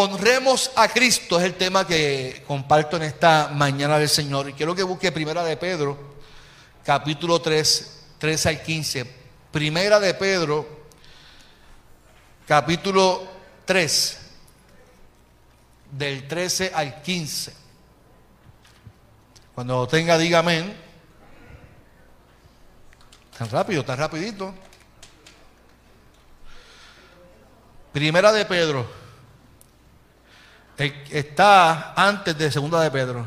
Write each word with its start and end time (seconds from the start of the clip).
honremos 0.00 0.70
a 0.76 0.88
Cristo 0.88 1.38
es 1.38 1.44
el 1.44 1.54
tema 1.54 1.86
que 1.86 2.42
comparto 2.46 2.96
en 2.96 3.02
esta 3.02 3.50
mañana 3.52 3.98
del 3.98 4.08
Señor. 4.08 4.48
Y 4.48 4.54
quiero 4.54 4.74
que 4.74 4.82
busque 4.82 5.12
Primera 5.12 5.44
de 5.44 5.56
Pedro, 5.56 5.98
capítulo 6.84 7.40
3, 7.40 8.04
13 8.18 8.48
al 8.48 8.62
15. 8.62 9.14
Primera 9.52 10.00
de 10.00 10.14
Pedro, 10.14 10.66
capítulo 12.46 13.28
3, 13.64 14.18
del 15.92 16.26
13 16.26 16.72
al 16.74 17.02
15. 17.02 17.54
Cuando 19.54 19.76
lo 19.76 19.86
tenga, 19.86 20.16
diga 20.16 20.38
amén. 20.38 20.74
Tan 23.36 23.50
rápido, 23.50 23.84
tan 23.84 23.98
rapidito. 23.98 24.54
Primera 27.92 28.32
de 28.32 28.44
Pedro. 28.44 28.99
Está 30.80 31.92
antes 31.94 32.38
de 32.38 32.50
segunda 32.50 32.80
de 32.80 32.90
Pedro. 32.90 33.26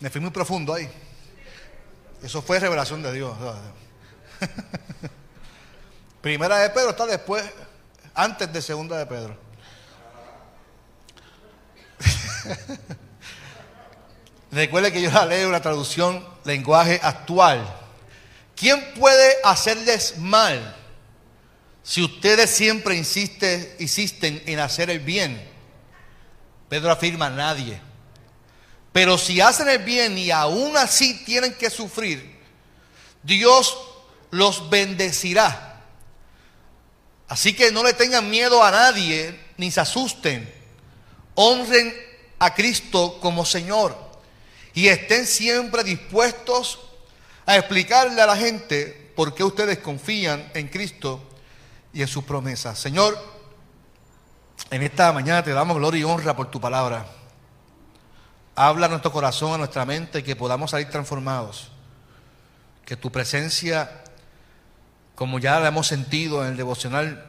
Me 0.00 0.10
fui 0.10 0.20
muy 0.20 0.32
profundo 0.32 0.74
ahí. 0.74 0.90
Eso 2.20 2.42
fue 2.42 2.58
revelación 2.58 3.00
de 3.00 3.12
Dios. 3.12 3.32
Primera 6.20 6.58
de 6.58 6.70
Pedro 6.70 6.90
está 6.90 7.06
después, 7.06 7.44
antes 8.12 8.52
de 8.52 8.60
segunda 8.60 8.98
de 8.98 9.06
Pedro. 9.06 9.38
Recuerde 14.50 14.92
que 14.92 15.00
yo 15.00 15.12
la 15.12 15.26
leo 15.26 15.48
una 15.48 15.62
traducción 15.62 16.26
lenguaje 16.42 16.98
actual. 17.04 17.64
¿Quién 18.56 18.94
puede 18.94 19.36
hacerles 19.44 20.18
mal 20.18 20.81
si 21.82 22.02
ustedes 22.02 22.50
siempre 22.50 22.96
insisten, 22.96 24.42
en 24.46 24.58
hacer 24.60 24.90
el 24.90 25.00
bien? 25.00 25.42
Pedro 26.68 26.92
afirma 26.92 27.28
nadie. 27.28 27.80
Pero 28.92 29.18
si 29.18 29.40
hacen 29.40 29.68
el 29.68 29.78
bien 29.78 30.16
y 30.16 30.30
aún 30.30 30.76
así 30.76 31.24
tienen 31.24 31.54
que 31.54 31.70
sufrir, 31.70 32.38
Dios 33.22 33.76
los 34.30 34.70
bendecirá. 34.70 35.82
Así 37.28 37.54
que 37.54 37.72
no 37.72 37.82
le 37.82 37.94
tengan 37.94 38.28
miedo 38.30 38.62
a 38.62 38.70
nadie 38.70 39.38
ni 39.56 39.70
se 39.70 39.80
asusten. 39.80 40.52
Honren 41.34 41.94
a 42.38 42.54
Cristo 42.54 43.18
como 43.20 43.44
Señor 43.44 43.96
y 44.74 44.88
estén 44.88 45.26
siempre 45.26 45.82
dispuestos 45.82 46.78
a 47.46 47.56
explicarle 47.56 48.20
a 48.20 48.26
la 48.26 48.36
gente 48.36 49.12
por 49.16 49.34
qué 49.34 49.42
ustedes 49.42 49.78
confían 49.78 50.50
en 50.54 50.68
Cristo 50.68 51.31
y 51.92 52.02
en 52.02 52.08
sus 52.08 52.24
promesas. 52.24 52.78
Señor, 52.78 53.18
en 54.70 54.82
esta 54.82 55.12
mañana 55.12 55.42
te 55.42 55.52
damos 55.52 55.76
gloria 55.76 56.00
y 56.00 56.04
honra 56.04 56.34
por 56.34 56.50
tu 56.50 56.60
palabra. 56.60 57.06
Habla 58.54 58.86
a 58.86 58.88
nuestro 58.88 59.12
corazón, 59.12 59.54
a 59.54 59.58
nuestra 59.58 59.84
mente, 59.84 60.22
que 60.22 60.36
podamos 60.36 60.70
salir 60.70 60.88
transformados. 60.90 61.70
Que 62.84 62.96
tu 62.96 63.10
presencia, 63.10 64.02
como 65.14 65.38
ya 65.38 65.60
la 65.60 65.68
hemos 65.68 65.86
sentido 65.86 66.42
en 66.44 66.52
el 66.52 66.56
devocional, 66.56 67.26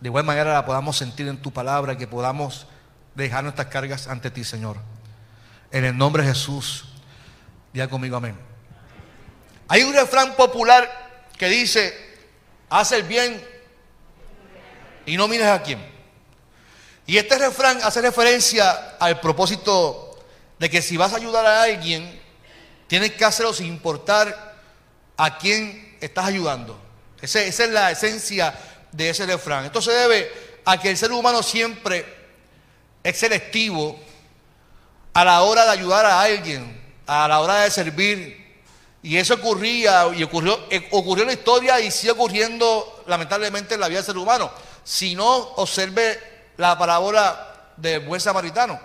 de 0.00 0.08
igual 0.08 0.24
manera 0.24 0.52
la 0.52 0.66
podamos 0.66 0.96
sentir 0.96 1.28
en 1.28 1.40
tu 1.40 1.52
palabra, 1.52 1.96
que 1.96 2.06
podamos 2.06 2.66
dejar 3.14 3.44
nuestras 3.44 3.68
cargas 3.68 4.08
ante 4.08 4.30
ti, 4.30 4.44
Señor. 4.44 4.76
En 5.70 5.84
el 5.84 5.96
nombre 5.96 6.22
de 6.22 6.30
Jesús, 6.30 6.86
diga 7.72 7.88
conmigo 7.88 8.16
amén. 8.16 8.36
Hay 9.68 9.84
un 9.84 9.94
refrán 9.94 10.34
popular 10.34 10.90
que 11.38 11.48
dice, 11.48 11.94
haz 12.68 12.92
el 12.92 13.04
bien 13.04 13.42
y 15.06 15.16
no 15.16 15.28
mires 15.28 15.46
a 15.46 15.62
quién. 15.62 15.84
Y 17.06 17.18
este 17.18 17.38
refrán 17.38 17.80
hace 17.82 18.00
referencia 18.00 18.96
al 18.98 19.20
propósito 19.20 20.18
de 20.58 20.70
que 20.70 20.82
si 20.82 20.96
vas 20.96 21.12
a 21.12 21.16
ayudar 21.16 21.44
a 21.44 21.62
alguien, 21.62 22.20
tienes 22.86 23.12
que 23.12 23.24
hacerlo 23.24 23.52
sin 23.52 23.66
importar 23.66 24.54
a 25.16 25.38
quién 25.38 25.96
estás 26.00 26.26
ayudando. 26.26 26.80
esa 27.20 27.40
es 27.42 27.70
la 27.70 27.90
esencia 27.90 28.54
de 28.92 29.10
ese 29.10 29.26
refrán. 29.26 29.64
Esto 29.64 29.82
se 29.82 29.92
debe 29.92 30.30
a 30.64 30.78
que 30.78 30.90
el 30.90 30.96
ser 30.96 31.10
humano 31.12 31.42
siempre 31.42 32.04
es 33.02 33.18
selectivo 33.18 33.98
a 35.12 35.24
la 35.24 35.42
hora 35.42 35.64
de 35.64 35.70
ayudar 35.70 36.06
a 36.06 36.20
alguien, 36.20 36.80
a 37.06 37.26
la 37.28 37.40
hora 37.40 37.62
de 37.62 37.70
servir. 37.70 38.40
Y 39.02 39.16
eso 39.16 39.34
ocurría 39.34 40.06
y 40.14 40.22
ocurrió, 40.22 40.66
eh, 40.70 40.88
ocurrió 40.92 41.22
en 41.24 41.28
la 41.28 41.34
historia 41.34 41.80
y 41.80 41.90
sigue 41.90 42.12
ocurriendo 42.12 43.04
lamentablemente 43.06 43.74
en 43.74 43.80
la 43.80 43.88
vida 43.88 43.98
del 43.98 44.06
ser 44.06 44.16
humano. 44.16 44.50
Si 44.84 45.14
no, 45.14 45.36
observe 45.56 46.50
la 46.56 46.78
parábola 46.78 47.72
del 47.76 48.00
buen 48.00 48.20
samaritano. 48.20 48.78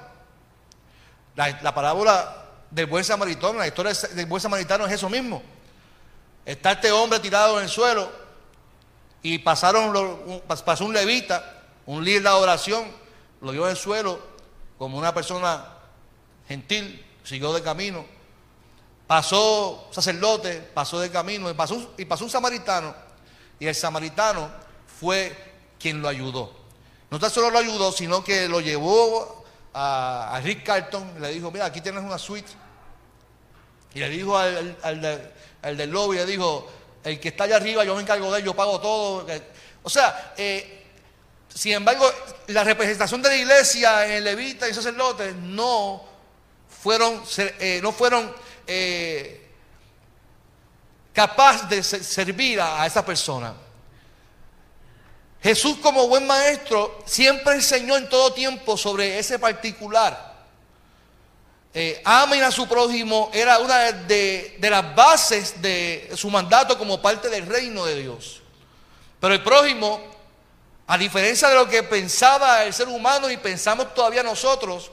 La, 1.35 1.74
parábola 1.74 2.46
del 2.72 2.88
buen 2.88 3.03
samaritano, 3.03 3.59
la 3.59 3.68
historia 3.68 3.94
del 3.94 4.25
buen 4.25 4.41
samaritano 4.41 4.86
es 4.86 4.94
eso 4.94 5.09
mismo. 5.09 5.41
Está 6.46 6.72
este 6.72 6.91
hombre 6.91 7.19
tirado 7.19 7.57
en 7.57 7.66
el 7.66 7.69
suelo 7.69 8.09
y 9.22 9.38
pasaron, 9.40 10.41
pasó 10.47 10.86
un 10.86 10.94
levita, 10.94 11.63
un 11.86 12.03
líder 12.03 12.24
de 12.24 12.30
adoración 12.30 12.86
lo 13.41 13.52
dio 13.52 13.66
en 13.66 13.72
el 13.72 13.78
suelo 13.78 14.19
como 14.78 14.97
una 14.97 15.13
persona 15.13 15.66
gentil, 16.47 17.06
siguió 17.24 17.53
de 17.53 17.62
camino. 17.62 18.06
Pasó 19.06 19.86
un 19.88 19.94
sacerdote, 19.94 20.69
pasó 20.74 21.00
de 21.00 21.09
camino 21.12 21.50
y 21.50 21.53
pasó, 21.53 21.94
y 21.97 22.06
pasó 22.06 22.25
un 22.25 22.30
samaritano. 22.30 22.94
Y 23.59 23.68
el 23.68 23.75
samaritano 23.75 24.50
fue 25.00 25.47
quien 25.79 26.01
lo 26.01 26.07
ayudó. 26.07 26.51
No 27.09 27.19
tan 27.19 27.29
solo 27.29 27.49
lo 27.49 27.59
ayudó, 27.59 27.91
sino 27.91 28.23
que 28.23 28.47
lo 28.47 28.59
llevó 28.59 29.45
a, 29.73 30.39
Rick 30.43 30.63
Carlton 30.63 31.13
y 31.17 31.19
le 31.21 31.31
dijo, 31.31 31.51
mira, 31.51 31.65
aquí 31.65 31.81
tienes 31.81 32.03
una 32.03 32.17
suite. 32.17 32.51
Y 33.93 33.99
le 33.99 34.09
dijo 34.09 34.38
al, 34.38 34.77
al, 34.83 35.77
del 35.77 35.89
lobby, 35.89 36.17
le 36.17 36.25
dijo, 36.25 36.67
el 37.03 37.19
que 37.19 37.29
está 37.29 37.45
allá 37.45 37.55
arriba, 37.55 37.83
yo 37.83 37.95
me 37.95 38.01
encargo 38.01 38.31
de 38.31 38.39
él, 38.39 38.45
yo 38.45 38.55
pago 38.55 38.79
todo. 38.79 39.25
O 39.83 39.89
sea, 39.89 40.33
eh, 40.38 40.85
sin 41.47 41.73
embargo, 41.73 42.09
la 42.47 42.63
representación 42.63 43.21
de 43.21 43.29
la 43.29 43.35
iglesia 43.35 44.15
en 44.15 44.23
levita 44.23 44.67
y 44.67 44.73
sacerdotes 44.73 45.35
no 45.35 46.03
fueron, 46.83 47.23
eh, 47.38 47.79
no 47.81 47.91
fueron 47.91 48.33
eh, 48.67 49.49
capaces 51.13 51.69
de 51.69 51.83
servir 51.83 52.61
a, 52.61 52.85
esa 52.85 53.05
persona. 53.05 53.53
Jesús 55.42 55.78
como 55.78 56.08
buen 56.08 56.25
maestro 56.25 57.03
siempre 57.06 57.56
enseñó 57.56 57.96
en 57.96 58.09
todo 58.09 58.34
tiempo 58.34 58.75
sobre 58.75 59.20
ese 59.20 59.38
particular. 59.38 60.36
Eh, 61.74 62.02
amen 62.06 62.44
a 62.44 62.52
su 62.52 62.68
prójimo 62.68 63.30
era 63.34 63.59
una 63.59 63.92
de, 63.92 64.58
las 64.59 64.96
bases 64.96 65.62
de 65.62 66.12
su 66.16 66.30
mandato 66.30 66.78
como 66.78 67.02
parte 67.02 67.30
del 67.30 67.46
reino 67.46 67.86
de 67.86 68.02
Dios. 68.02 68.42
Pero 69.20 69.34
el 69.34 69.44
prójimo 69.44 70.02
a 70.88 70.98
diferencia 70.98 71.50
de 71.50 71.56
lo 71.56 71.68
que 71.68 71.84
pensaba 71.84 72.64
el 72.64 72.74
ser 72.74 72.88
humano 72.88 73.30
y 73.30 73.38
pensamos 73.38 73.94
todavía 73.94 74.24
nosotros, 74.24 74.90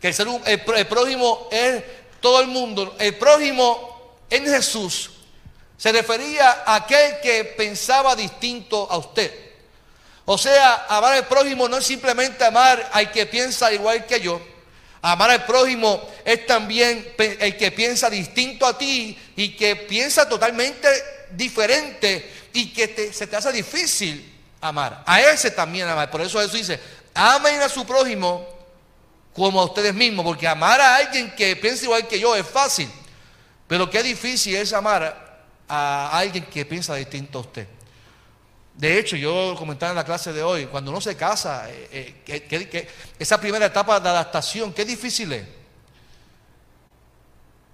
que 0.00 0.08
el, 0.08 0.14
ser, 0.14 0.26
el, 0.44 0.86
prójimo 0.88 1.48
es 1.50 1.84
todo 2.20 2.40
el 2.40 2.48
mundo, 2.48 2.96
el 2.98 3.16
prójimo 3.16 4.16
en 4.28 4.44
Jesús 4.44 5.10
se 5.76 5.92
refería 5.92 6.64
a 6.66 6.74
aquel 6.74 7.20
que 7.20 7.44
pensaba 7.44 8.16
distinto 8.16 8.88
a 8.90 8.98
usted. 8.98 9.47
O 10.30 10.36
sea, 10.36 10.84
amar 10.90 11.14
al 11.14 11.26
prójimo 11.26 11.70
no 11.70 11.78
es 11.78 11.86
simplemente 11.86 12.44
amar 12.44 12.90
al 12.92 13.10
que 13.10 13.24
piensa 13.24 13.72
igual 13.72 14.04
que 14.04 14.20
yo. 14.20 14.38
Amar 15.00 15.30
al 15.30 15.46
prójimo 15.46 16.06
es 16.22 16.44
también 16.44 17.14
el 17.16 17.56
que 17.56 17.72
piensa 17.72 18.10
distinto 18.10 18.66
a 18.66 18.76
ti 18.76 19.16
y 19.36 19.56
que 19.56 19.74
piensa 19.74 20.28
totalmente 20.28 20.86
diferente 21.30 22.30
y 22.52 22.74
que 22.74 23.10
se 23.10 23.26
te 23.26 23.36
hace 23.36 23.50
difícil 23.52 24.38
amar. 24.60 25.02
A 25.06 25.18
ese 25.22 25.50
también 25.50 25.88
amar. 25.88 26.10
Por 26.10 26.20
eso 26.20 26.38
eso 26.42 26.58
dice, 26.58 26.78
amen 27.14 27.62
a 27.62 27.70
su 27.70 27.86
prójimo 27.86 28.46
como 29.32 29.62
a 29.62 29.64
ustedes 29.64 29.94
mismos, 29.94 30.26
porque 30.26 30.46
amar 30.46 30.78
a 30.78 30.96
alguien 30.96 31.34
que 31.36 31.56
piensa 31.56 31.84
igual 31.84 32.06
que 32.06 32.20
yo 32.20 32.36
es 32.36 32.46
fácil, 32.46 32.90
pero 33.66 33.88
qué 33.88 34.02
difícil 34.02 34.56
es 34.56 34.74
amar 34.74 35.46
a 35.66 36.18
alguien 36.18 36.44
que 36.44 36.66
piensa 36.66 36.94
distinto 36.96 37.38
a 37.38 37.40
usted. 37.40 37.77
De 38.78 38.96
hecho, 38.96 39.16
yo 39.16 39.56
comentaba 39.58 39.90
en 39.90 39.96
la 39.96 40.04
clase 40.04 40.32
de 40.32 40.40
hoy, 40.40 40.66
cuando 40.66 40.92
uno 40.92 41.00
se 41.00 41.16
casa, 41.16 41.68
eh, 41.68 42.22
eh, 42.28 42.88
esa 43.18 43.40
primera 43.40 43.66
etapa 43.66 43.98
de 43.98 44.08
adaptación, 44.08 44.72
qué 44.72 44.84
difícil 44.84 45.32
es. 45.32 45.44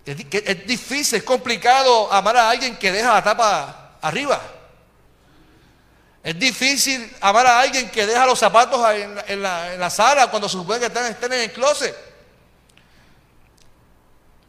Es, 0.06 0.66
difícil, 0.66 1.18
es 1.18 1.22
complicado 1.22 2.10
amar 2.10 2.38
a 2.38 2.48
alguien 2.48 2.76
que 2.76 2.90
deja 2.90 3.12
la 3.12 3.22
tapa 3.22 3.98
arriba. 4.00 4.40
Es 6.22 6.38
difícil 6.38 7.14
amar 7.20 7.48
a 7.48 7.60
alguien 7.60 7.90
que 7.90 8.06
deja 8.06 8.24
los 8.24 8.38
zapatos 8.38 8.80
en, 9.28 9.42
la, 9.42 9.90
sala 9.90 10.30
cuando 10.30 10.48
se 10.48 10.56
supone 10.56 10.80
que 10.80 10.86
estén, 10.86 11.32
en 11.34 11.40
el 11.40 11.52
closet. 11.52 11.94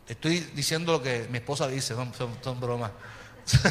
Estoy 0.07 0.39
diciendo 0.39 0.93
lo 0.93 1.03
que 1.03 1.27
mi 1.29 1.39
esposa 1.39 1.67
dice, 1.67 1.95
son, 1.95 2.59
bromas. 2.61 2.91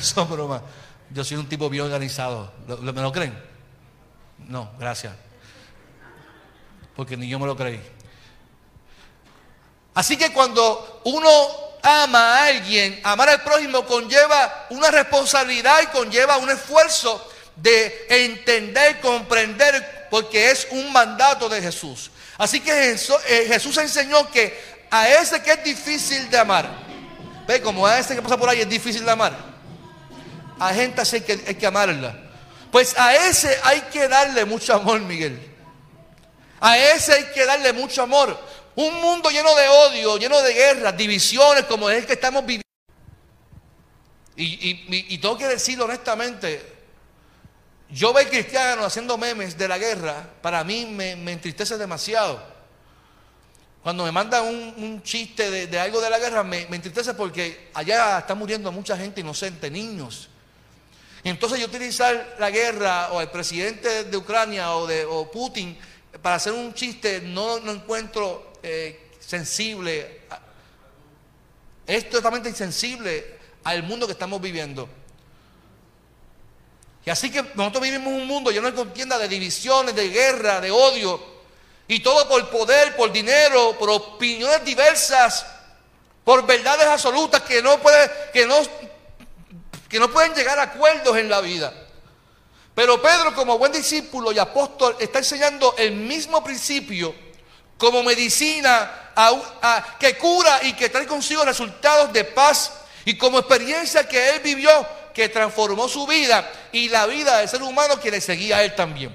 son 0.02 0.28
bromas. 0.28 0.60
Yo 1.10 1.24
soy 1.24 1.36
un 1.36 1.48
tipo 1.48 1.68
bien 1.70 1.84
organizado. 1.84 2.52
¿Me 2.66 2.92
lo 2.92 3.12
creen? 3.12 3.40
No, 4.48 4.70
gracias. 4.78 5.14
Porque 6.96 7.16
ni 7.16 7.28
yo 7.28 7.38
me 7.38 7.46
lo 7.46 7.56
creí. 7.56 7.80
Así 9.94 10.16
que 10.16 10.32
cuando 10.32 11.02
uno 11.04 11.30
ama 11.82 12.38
a 12.38 12.46
alguien, 12.46 13.00
amar 13.04 13.28
al 13.28 13.42
prójimo 13.42 13.84
conlleva 13.86 14.66
una 14.70 14.90
responsabilidad 14.90 15.82
y 15.82 15.86
conlleva 15.86 16.38
un 16.38 16.50
esfuerzo 16.50 17.30
de 17.56 18.06
entender, 18.08 19.00
comprender, 19.00 20.08
porque 20.10 20.50
es 20.50 20.66
un 20.70 20.92
mandato 20.92 21.48
de 21.48 21.62
Jesús. 21.62 22.10
Así 22.36 22.60
que 22.60 22.92
eh, 22.92 23.46
Jesús 23.46 23.76
enseñó 23.78 24.28
que 24.30 24.74
a 24.90 25.08
ese 25.08 25.42
que 25.42 25.52
es 25.52 25.64
difícil 25.64 26.28
de 26.30 26.38
amar, 26.38 26.68
ve 27.46 27.60
como 27.60 27.86
a 27.86 27.98
ese 27.98 28.14
que 28.14 28.22
pasa 28.22 28.36
por 28.36 28.48
ahí 28.48 28.60
es 28.60 28.68
difícil 28.68 29.04
de 29.04 29.10
amar, 29.10 29.53
a 30.58 30.72
gente 30.72 31.00
así 31.00 31.20
que 31.20 31.32
hay 31.46 31.54
que 31.54 31.66
amarla. 31.66 32.18
Pues 32.70 32.98
a 32.98 33.14
ese 33.14 33.56
hay 33.62 33.82
que 33.82 34.08
darle 34.08 34.44
mucho 34.44 34.74
amor, 34.74 35.00
Miguel. 35.00 35.38
A 36.60 36.78
ese 36.78 37.12
hay 37.12 37.24
que 37.26 37.44
darle 37.44 37.72
mucho 37.72 38.02
amor. 38.02 38.38
Un 38.76 39.00
mundo 39.00 39.30
lleno 39.30 39.54
de 39.54 39.68
odio, 39.68 40.16
lleno 40.16 40.40
de 40.42 40.52
guerras, 40.52 40.96
divisiones, 40.96 41.64
como 41.64 41.88
es 41.88 41.98
el 41.98 42.06
que 42.06 42.14
estamos 42.14 42.42
viviendo. 42.42 42.64
Y, 44.36 45.18
tengo 45.18 45.38
que 45.38 45.46
decirlo 45.46 45.84
honestamente, 45.84 46.60
yo 47.90 48.12
veo 48.12 48.28
cristianos 48.28 48.84
haciendo 48.84 49.16
memes 49.16 49.56
de 49.56 49.68
la 49.68 49.78
guerra, 49.78 50.28
para 50.42 50.64
mí 50.64 50.86
me, 50.86 51.12
entristece 51.30 51.78
demasiado. 51.78 52.42
Cuando 53.84 54.02
me 54.02 54.10
mandan 54.10 54.44
un, 54.46 55.02
chiste 55.04 55.68
de, 55.68 55.78
algo 55.78 56.00
de 56.00 56.10
la 56.10 56.18
guerra, 56.18 56.42
me, 56.42 56.66
me, 56.66 56.76
entristece 56.76 57.14
porque 57.14 57.70
allá 57.74 58.18
está 58.18 58.34
muriendo 58.34 58.72
mucha 58.72 58.96
gente 58.96 59.20
inocente, 59.20 59.70
niños. 59.70 60.30
Y 61.24 61.30
entonces 61.30 61.58
yo 61.58 61.66
utilizar 61.66 62.36
la 62.38 62.50
guerra 62.50 63.10
o 63.12 63.20
el 63.22 63.30
presidente 63.30 64.04
de 64.04 64.16
Ucrania 64.16 64.76
o 64.76 64.86
de 64.86 65.06
Putin 65.32 65.76
para 66.20 66.36
hacer 66.36 66.52
un 66.52 66.74
chiste 66.74 67.22
no, 67.22 67.58
no 67.60 67.72
encuentro 67.72 68.52
eh, 68.62 69.10
sensible. 69.18 70.20
Es 71.86 72.10
totalmente 72.10 72.50
insensible 72.50 73.38
al 73.64 73.82
mundo 73.82 74.06
que 74.06 74.12
estamos 74.12 74.38
viviendo. 74.38 74.86
Y 77.06 77.10
así 77.10 77.30
que 77.30 77.42
nosotros 77.54 77.82
vivimos 77.82 78.12
un 78.12 78.26
mundo 78.26 78.50
lleno 78.50 78.70
de 78.70 78.76
contienda, 78.76 79.18
de 79.18 79.28
divisiones, 79.28 79.94
de 79.94 80.08
guerra, 80.10 80.60
de 80.60 80.70
odio. 80.70 81.34
Y 81.88 82.00
todo 82.00 82.28
por 82.28 82.50
poder, 82.50 82.96
por 82.96 83.12
dinero, 83.12 83.76
por 83.78 83.88
opiniones 83.88 84.62
diversas, 84.64 85.46
por 86.22 86.46
verdades 86.46 86.86
absolutas 86.86 87.42
que 87.42 87.62
no, 87.62 87.78
puede, 87.80 88.10
que 88.32 88.46
no, 88.46 88.56
que 89.94 90.00
no 90.00 90.10
pueden 90.10 90.34
llegar 90.34 90.58
a 90.58 90.62
acuerdos 90.62 91.16
en 91.18 91.28
la 91.28 91.40
vida. 91.40 91.72
Pero 92.74 93.00
Pedro, 93.00 93.32
como 93.32 93.56
buen 93.58 93.70
discípulo 93.70 94.32
y 94.32 94.40
apóstol, 94.40 94.96
está 94.98 95.20
enseñando 95.20 95.76
el 95.78 95.92
mismo 95.92 96.42
principio 96.42 97.14
como 97.78 98.02
medicina 98.02 99.12
que 100.00 100.18
cura 100.18 100.64
y 100.64 100.72
que 100.72 100.88
trae 100.88 101.06
consigo 101.06 101.44
resultados 101.44 102.12
de 102.12 102.24
paz 102.24 102.72
y 103.04 103.16
como 103.16 103.38
experiencia 103.38 104.08
que 104.08 104.30
él 104.30 104.40
vivió 104.40 104.84
que 105.14 105.28
transformó 105.28 105.88
su 105.88 106.08
vida 106.08 106.50
y 106.72 106.88
la 106.88 107.06
vida 107.06 107.38
del 107.38 107.48
ser 107.48 107.62
humano 107.62 108.00
que 108.00 108.10
le 108.10 108.20
seguía 108.20 108.56
a 108.56 108.64
él 108.64 108.74
también. 108.74 109.14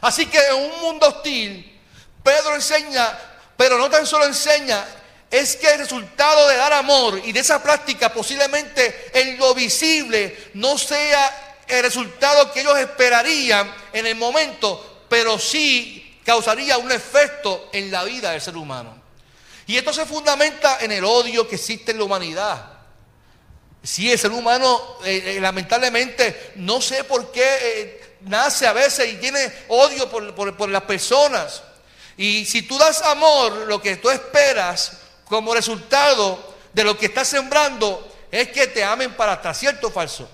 Así 0.00 0.26
que 0.26 0.38
en 0.46 0.54
un 0.54 0.80
mundo 0.80 1.08
hostil, 1.08 1.76
Pedro 2.22 2.54
enseña, 2.54 3.18
pero 3.56 3.78
no 3.78 3.90
tan 3.90 4.06
solo 4.06 4.26
enseña, 4.26 4.86
es 5.30 5.56
que 5.56 5.72
el 5.72 5.78
resultado 5.78 6.48
de 6.48 6.56
dar 6.56 6.72
amor 6.72 7.20
y 7.24 7.32
de 7.32 7.40
esa 7.40 7.62
práctica 7.62 8.12
posiblemente 8.12 9.10
en 9.14 9.38
lo 9.38 9.54
visible 9.54 10.50
no 10.54 10.76
sea 10.76 11.56
el 11.68 11.82
resultado 11.82 12.52
que 12.52 12.62
ellos 12.62 12.76
esperarían 12.78 13.72
en 13.92 14.06
el 14.06 14.16
momento, 14.16 15.04
pero 15.08 15.38
sí 15.38 16.18
causaría 16.24 16.78
un 16.78 16.90
efecto 16.90 17.68
en 17.72 17.92
la 17.92 18.02
vida 18.02 18.32
del 18.32 18.40
ser 18.40 18.56
humano. 18.56 19.00
Y 19.68 19.76
esto 19.76 19.92
se 19.92 20.04
fundamenta 20.04 20.78
en 20.80 20.90
el 20.90 21.04
odio 21.04 21.48
que 21.48 21.54
existe 21.54 21.92
en 21.92 21.98
la 21.98 22.04
humanidad. 22.04 22.72
Si 23.84 24.10
el 24.10 24.18
ser 24.18 24.32
humano, 24.32 24.98
eh, 25.04 25.36
eh, 25.36 25.40
lamentablemente, 25.40 26.52
no 26.56 26.80
sé 26.80 27.04
por 27.04 27.30
qué 27.30 27.44
eh, 27.62 28.16
nace 28.22 28.66
a 28.66 28.72
veces 28.72 29.12
y 29.12 29.16
tiene 29.16 29.50
odio 29.68 30.10
por, 30.10 30.34
por 30.56 30.68
las 30.68 30.82
personas. 30.82 31.62
Y 32.16 32.44
si 32.46 32.62
tú 32.62 32.76
das 32.78 33.00
amor, 33.02 33.52
lo 33.68 33.80
que 33.80 33.96
tú 33.96 34.10
esperas 34.10 34.98
como 35.30 35.54
resultado 35.54 36.54
de 36.72 36.82
lo 36.82 36.98
que 36.98 37.06
estás 37.06 37.28
sembrando 37.28 38.12
es 38.32 38.48
que 38.48 38.66
te 38.66 38.82
amen 38.82 39.14
para 39.14 39.32
atrás, 39.32 39.58
¿cierto 39.58 39.90
falso? 39.90 40.28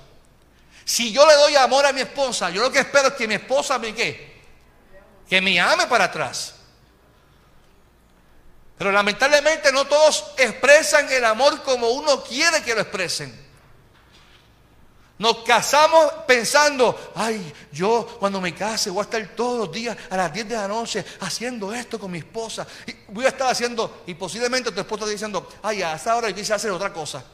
Si 0.86 1.12
yo 1.12 1.26
le 1.26 1.34
doy 1.34 1.54
amor 1.54 1.84
a 1.84 1.92
mi 1.92 2.00
esposa, 2.00 2.48
yo 2.48 2.62
lo 2.62 2.72
que 2.72 2.78
espero 2.78 3.08
es 3.08 3.14
que 3.14 3.28
mi 3.28 3.34
esposa 3.34 3.78
me 3.78 3.94
qué? 3.94 4.40
Que 5.28 5.42
me 5.42 5.60
ame 5.60 5.86
para 5.86 6.04
atrás. 6.04 6.54
Pero 8.78 8.90
lamentablemente 8.90 9.70
no 9.70 9.86
todos 9.86 10.32
expresan 10.38 11.10
el 11.12 11.24
amor 11.24 11.62
como 11.62 11.88
uno 11.90 12.22
quiere 12.24 12.62
que 12.62 12.74
lo 12.74 12.80
expresen. 12.80 13.45
Nos 15.18 15.38
casamos 15.44 16.12
pensando, 16.26 17.12
ay, 17.14 17.52
yo 17.72 18.06
cuando 18.18 18.38
me 18.38 18.54
case 18.54 18.90
voy 18.90 19.00
a 19.00 19.04
estar 19.04 19.26
todos 19.34 19.58
los 19.60 19.72
días 19.72 19.96
a 20.10 20.16
las 20.16 20.32
10 20.32 20.48
de 20.48 20.54
la 20.56 20.68
noche 20.68 21.04
haciendo 21.20 21.72
esto 21.72 21.98
con 21.98 22.10
mi 22.10 22.18
esposa. 22.18 22.66
Y 22.86 22.94
voy 23.08 23.24
a 23.24 23.28
estar 23.28 23.50
haciendo, 23.50 24.02
y 24.06 24.14
posiblemente 24.14 24.70
tu 24.72 24.80
esposa 24.80 25.04
está 25.04 25.12
diciendo, 25.12 25.48
ay, 25.62 25.82
a 25.82 25.94
esa 25.94 26.14
hora 26.16 26.28
yo 26.28 26.36
quise 26.36 26.52
hacer 26.52 26.70
otra 26.70 26.92
cosa. 26.92 27.24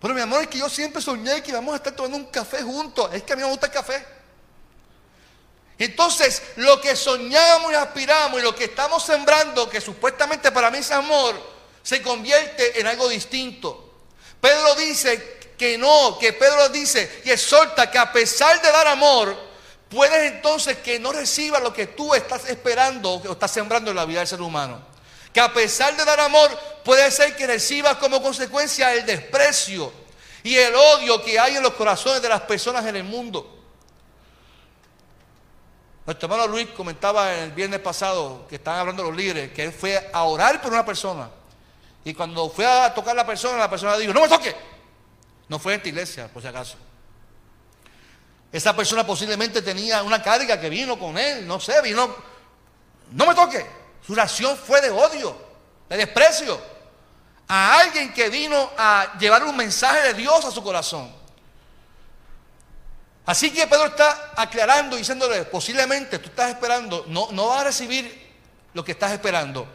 Pero 0.00 0.14
mi 0.14 0.20
amor, 0.20 0.42
es 0.42 0.48
que 0.48 0.58
yo 0.58 0.68
siempre 0.68 1.02
soñé 1.02 1.42
que 1.42 1.50
íbamos 1.50 1.74
a 1.74 1.76
estar 1.76 1.92
tomando 1.92 2.16
un 2.16 2.26
café 2.26 2.62
juntos. 2.62 3.10
Es 3.12 3.22
que 3.24 3.32
a 3.32 3.36
mí 3.36 3.42
me 3.42 3.48
gusta 3.48 3.66
el 3.66 3.72
café. 3.72 4.06
Entonces, 5.76 6.42
lo 6.56 6.80
que 6.80 6.96
soñamos 6.96 7.72
y 7.72 7.74
aspiramos 7.74 8.40
y 8.40 8.42
lo 8.42 8.54
que 8.54 8.64
estamos 8.64 9.04
sembrando, 9.04 9.68
que 9.68 9.80
supuestamente 9.80 10.50
para 10.52 10.70
mí 10.70 10.78
es 10.78 10.90
amor, 10.90 11.34
se 11.82 12.00
convierte 12.00 12.80
en 12.80 12.86
algo 12.86 13.08
distinto. 13.08 13.84
Pedro 14.40 14.74
dice 14.76 15.37
que 15.58 15.76
no, 15.76 16.16
que 16.18 16.32
Pedro 16.32 16.68
dice 16.70 17.22
y 17.24 17.30
exhorta 17.30 17.90
que 17.90 17.98
a 17.98 18.12
pesar 18.12 18.62
de 18.62 18.70
dar 18.70 18.86
amor, 18.86 19.36
puedes 19.90 20.32
entonces 20.32 20.78
que 20.78 20.98
no 20.98 21.12
reciba 21.12 21.60
lo 21.60 21.74
que 21.74 21.88
tú 21.88 22.14
estás 22.14 22.48
esperando 22.48 23.14
o 23.14 23.32
estás 23.32 23.50
sembrando 23.50 23.90
en 23.90 23.96
la 23.96 24.06
vida 24.06 24.20
del 24.20 24.28
ser 24.28 24.40
humano 24.40 24.88
que 25.32 25.40
a 25.40 25.52
pesar 25.52 25.96
de 25.96 26.04
dar 26.04 26.20
amor, 26.20 26.50
puede 26.84 27.10
ser 27.10 27.36
que 27.36 27.46
recibas 27.46 27.96
como 27.96 28.22
consecuencia 28.22 28.92
el 28.94 29.04
desprecio 29.04 29.92
y 30.42 30.56
el 30.56 30.74
odio 30.74 31.22
que 31.22 31.38
hay 31.38 31.56
en 31.56 31.62
los 31.62 31.74
corazones 31.74 32.22
de 32.22 32.28
las 32.28 32.42
personas 32.42 32.84
en 32.86 32.96
el 32.96 33.04
mundo. 33.04 33.56
Nuestro 36.06 36.26
hermano 36.26 36.48
Luis 36.48 36.68
comentaba 36.68 37.34
el 37.34 37.52
viernes 37.52 37.80
pasado 37.80 38.46
que 38.48 38.56
estaban 38.56 38.80
hablando 38.80 39.02
los 39.02 39.14
líderes, 39.14 39.52
que 39.52 39.64
él 39.64 39.72
fue 39.72 40.10
a 40.12 40.22
orar 40.24 40.62
por 40.62 40.72
una 40.72 40.84
persona. 40.84 41.28
Y 42.04 42.14
cuando 42.14 42.48
fue 42.48 42.66
a 42.66 42.94
tocar 42.94 43.12
a 43.12 43.16
la 43.16 43.26
persona, 43.26 43.58
la 43.58 43.68
persona 43.68 43.98
dijo, 43.98 44.14
no 44.14 44.22
me 44.22 44.28
toque. 44.28 44.56
No 45.48 45.58
fue 45.58 45.74
esta 45.74 45.88
iglesia, 45.88 46.28
por 46.28 46.42
si 46.42 46.48
acaso. 46.48 46.76
Esa 48.52 48.74
persona 48.74 49.06
posiblemente 49.06 49.62
tenía 49.62 50.02
una 50.02 50.22
carga 50.22 50.60
que 50.60 50.68
vino 50.68 50.98
con 50.98 51.18
él, 51.18 51.46
no 51.46 51.60
sé, 51.60 51.80
vino, 51.82 52.14
no 53.12 53.26
me 53.26 53.34
toque. 53.34 53.64
Su 54.06 54.12
oración 54.12 54.56
fue 54.56 54.80
de 54.80 54.90
odio, 54.90 55.36
de 55.88 55.96
desprecio 55.96 56.58
a 57.48 57.80
alguien 57.80 58.12
que 58.12 58.28
vino 58.28 58.70
a 58.76 59.16
llevar 59.18 59.42
un 59.44 59.56
mensaje 59.56 60.00
de 60.08 60.14
Dios 60.14 60.44
a 60.44 60.50
su 60.50 60.62
corazón. 60.62 61.10
Así 63.24 63.50
que 63.50 63.66
Pedro 63.66 63.86
está 63.86 64.32
aclarando, 64.36 64.96
diciéndole, 64.96 65.44
posiblemente 65.44 66.18
tú 66.18 66.28
estás 66.28 66.50
esperando, 66.50 67.04
no, 67.08 67.28
no 67.32 67.48
vas 67.48 67.60
a 67.60 67.64
recibir 67.64 68.28
lo 68.72 68.84
que 68.84 68.92
estás 68.92 69.12
esperando. 69.12 69.66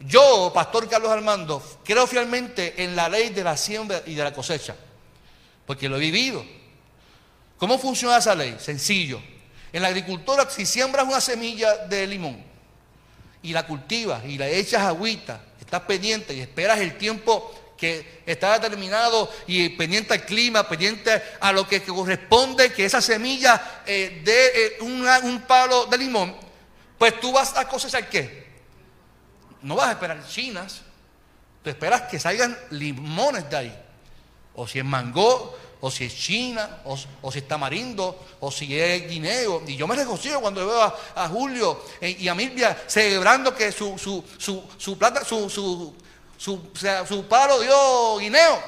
Yo, 0.00 0.50
Pastor 0.52 0.88
Carlos 0.88 1.10
Armando, 1.10 1.62
creo 1.84 2.06
fielmente 2.06 2.82
en 2.82 2.96
la 2.96 3.08
ley 3.08 3.28
de 3.30 3.44
la 3.44 3.56
siembra 3.56 4.02
y 4.06 4.14
de 4.14 4.24
la 4.24 4.32
cosecha, 4.32 4.74
porque 5.70 5.88
lo 5.88 5.98
he 5.98 6.00
vivido. 6.00 6.44
¿Cómo 7.56 7.78
funciona 7.78 8.16
esa 8.16 8.34
ley? 8.34 8.56
Sencillo. 8.58 9.22
En 9.72 9.82
la 9.82 9.86
agricultura, 9.86 10.50
si 10.50 10.66
siembras 10.66 11.06
una 11.06 11.20
semilla 11.20 11.86
de 11.86 12.08
limón, 12.08 12.42
y 13.40 13.52
la 13.52 13.64
cultivas 13.64 14.24
y 14.24 14.36
la 14.36 14.48
echas 14.48 14.82
agüita, 14.82 15.40
estás 15.60 15.82
pendiente 15.82 16.34
y 16.34 16.40
esperas 16.40 16.80
el 16.80 16.98
tiempo 16.98 17.54
que 17.78 18.22
está 18.26 18.58
determinado 18.58 19.30
y 19.46 19.68
pendiente 19.68 20.12
al 20.12 20.24
clima, 20.24 20.68
pendiente 20.68 21.22
a 21.38 21.52
lo 21.52 21.68
que 21.68 21.80
corresponde 21.84 22.72
que 22.72 22.86
esa 22.86 23.00
semilla 23.00 23.82
eh, 23.86 24.22
dé 24.24 24.46
eh, 24.66 24.78
un 24.80 25.44
palo 25.46 25.86
de 25.86 25.98
limón, 25.98 26.34
pues 26.98 27.20
tú 27.20 27.30
vas 27.30 27.56
a 27.56 27.68
cosechar 27.68 28.08
qué? 28.08 28.44
No 29.62 29.76
vas 29.76 29.90
a 29.90 29.92
esperar 29.92 30.26
chinas, 30.26 30.82
tú 31.62 31.70
esperas 31.70 32.02
que 32.10 32.18
salgan 32.18 32.58
limones 32.70 33.48
de 33.48 33.56
ahí. 33.56 33.84
O 34.54 34.66
si 34.66 34.78
es 34.78 34.84
mango, 34.84 35.56
o 35.80 35.90
si 35.90 36.04
es 36.04 36.16
China, 36.16 36.80
o, 36.84 36.96
si 37.32 37.38
es 37.38 37.48
tamarindo, 37.48 38.26
o 38.40 38.50
si 38.50 38.78
es 38.78 39.08
guineo. 39.08 39.62
Y 39.66 39.76
yo 39.76 39.86
me 39.86 39.96
regocijo 39.96 40.40
cuando 40.40 40.66
veo 40.66 40.82
a, 40.82 41.28
Julio 41.28 41.84
eh, 42.00 42.16
y 42.18 42.28
a 42.28 42.34
Milvia 42.34 42.84
celebrando 42.86 43.54
que 43.54 43.72
su, 43.72 43.96
su, 43.98 44.22
su, 44.38 44.62
su 44.76 44.98
plata, 44.98 45.24
su, 45.24 45.48
su, 45.48 45.94
su, 46.38 47.26
palo 47.28 47.60
dio 47.60 48.18
guineo. 48.18 48.62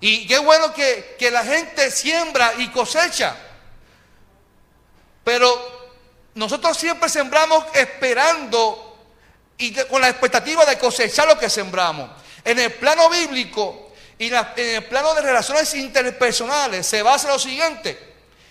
Y 0.00 0.26
qué 0.26 0.38
bueno 0.38 0.72
que, 0.72 1.16
que 1.18 1.30
la 1.30 1.44
gente 1.44 1.90
siembra 1.90 2.54
y 2.58 2.68
cosecha. 2.68 3.36
Pero 5.24 5.82
nosotros 6.34 6.76
siempre 6.76 7.08
sembramos 7.08 7.64
esperando 7.74 8.98
y 9.58 9.72
con 9.72 10.00
la 10.00 10.08
expectativa 10.08 10.64
de 10.64 10.78
cosechar 10.78 11.26
lo 11.26 11.38
que 11.38 11.50
sembramos. 11.50 12.10
En 12.44 12.58
el 12.58 12.72
plano 12.72 13.08
bíblico 13.08 13.91
y 14.22 14.28
en 14.28 14.46
el 14.56 14.84
plano 14.84 15.14
de 15.14 15.20
relaciones 15.20 15.74
interpersonales 15.74 16.86
se 16.86 17.02
basa 17.02 17.26
lo 17.26 17.40
siguiente. 17.40 17.98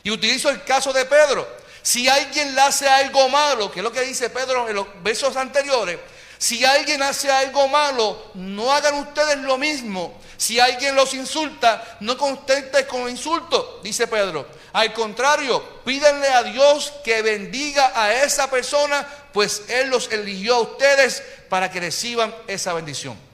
Y 0.03 0.11
utilizo 0.11 0.49
el 0.49 0.65
caso 0.65 0.91
de 0.91 1.05
Pedro. 1.05 1.47
Si 1.81 2.09
alguien 2.09 2.53
le 2.53 2.59
hace 2.59 2.89
algo 2.89 3.29
malo, 3.29 3.71
que 3.71 3.79
es 3.79 3.83
lo 3.83 3.91
que 3.93 4.01
dice 4.01 4.29
Pedro 4.29 4.67
en 4.67 4.75
los 4.75 4.87
versos 5.01 5.37
anteriores, 5.37 5.97
si 6.37 6.65
alguien 6.65 7.01
hace 7.01 7.31
algo 7.31 7.69
malo, 7.69 8.31
no 8.33 8.69
hagan 8.73 8.95
ustedes 8.95 9.37
lo 9.37 9.57
mismo. 9.57 10.19
Si 10.35 10.59
alguien 10.59 10.93
los 10.93 11.13
insulta, 11.13 11.97
no 12.01 12.17
contenten 12.17 12.85
con 12.85 13.09
insultos, 13.09 13.81
dice 13.81 14.07
Pedro. 14.07 14.45
Al 14.73 14.91
contrario, 14.91 15.63
pídenle 15.85 16.27
a 16.27 16.43
Dios 16.43 16.91
que 17.01 17.21
bendiga 17.21 17.93
a 17.95 18.11
esa 18.11 18.51
persona, 18.51 19.07
pues 19.31 19.63
Él 19.69 19.89
los 19.89 20.11
eligió 20.11 20.55
a 20.55 20.61
ustedes 20.61 21.23
para 21.47 21.71
que 21.71 21.79
reciban 21.79 22.35
esa 22.47 22.73
bendición. 22.73 23.30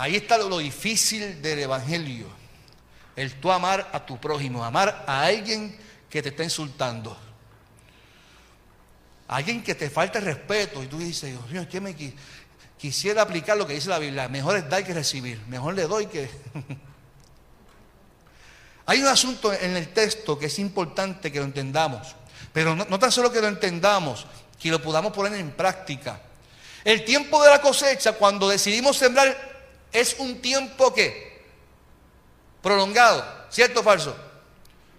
Ahí 0.00 0.16
está 0.16 0.38
lo, 0.38 0.56
difícil 0.56 1.42
del 1.42 1.58
Evangelio. 1.58 2.26
El 3.14 3.34
tú 3.34 3.52
amar 3.52 3.90
a 3.92 4.06
tu 4.06 4.18
prójimo, 4.18 4.64
amar 4.64 5.04
a 5.06 5.24
alguien 5.24 5.78
que 6.08 6.22
te 6.22 6.30
está 6.30 6.42
insultando. 6.42 7.14
Alguien 9.28 9.62
que 9.62 9.74
te 9.74 9.90
falta 9.90 10.18
respeto 10.18 10.82
y 10.82 10.86
tú 10.86 10.96
dices, 10.96 11.32
Dios 11.32 11.50
mío, 11.50 11.66
¿qué 11.70 11.82
me 11.82 11.94
quisiera 12.78 13.20
aplicar 13.20 13.58
lo 13.58 13.66
que 13.66 13.74
dice 13.74 13.90
la 13.90 13.98
Biblia? 13.98 14.26
Mejor 14.26 14.56
es 14.56 14.70
dar 14.70 14.82
que 14.86 14.94
recibir. 14.94 15.38
Mejor 15.48 15.74
le 15.74 15.82
doy 15.82 16.06
que... 16.06 16.30
Hay 18.86 19.02
un 19.02 19.06
asunto 19.06 19.52
en 19.52 19.76
el 19.76 19.88
texto 19.88 20.38
que 20.38 20.46
es 20.46 20.58
importante 20.58 21.30
que 21.30 21.40
lo 21.40 21.44
entendamos. 21.44 22.16
Pero 22.54 22.74
no, 22.74 22.98
tan 22.98 23.12
solo 23.12 23.30
que 23.30 23.42
lo 23.42 23.48
entendamos, 23.48 24.26
que 24.58 24.70
lo 24.70 24.80
podamos 24.80 25.12
poner 25.12 25.38
en 25.38 25.50
práctica. 25.50 26.22
El 26.84 27.04
tiempo 27.04 27.44
de 27.44 27.50
la 27.50 27.60
cosecha, 27.60 28.12
cuando 28.12 28.48
decidimos 28.48 28.96
sembrar, 28.96 29.49
es 29.92 30.16
un 30.18 30.40
tiempo 30.40 30.92
que 30.94 31.44
prolongado, 32.62 33.24
¿cierto 33.50 33.80
o 33.80 33.82
falso? 33.82 34.16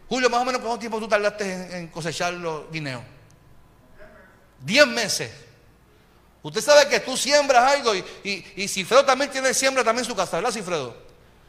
Julio, 0.09 0.29
más 0.29 0.41
o 0.41 0.45
menos, 0.45 0.61
¿cuánto 0.61 0.79
tiempo 0.79 0.99
tú 0.99 1.07
tardaste 1.07 1.77
en 1.77 1.87
cosechar 1.87 2.33
los 2.33 2.69
guineos? 2.71 3.01
Diez 4.59 4.85
meses. 4.85 5.31
Usted 6.43 6.61
sabe 6.61 6.89
que 6.89 6.99
tú 6.99 7.15
siembras 7.15 7.71
algo 7.71 7.95
y, 7.95 8.03
y, 8.23 8.67
Cifredo 8.67 9.05
también 9.05 9.29
tiene 9.29 9.53
siembra 9.53 9.83
también 9.83 10.03
en 10.03 10.09
su 10.09 10.15
casa, 10.15 10.37
¿verdad, 10.37 10.51
Cifredo? 10.51 10.95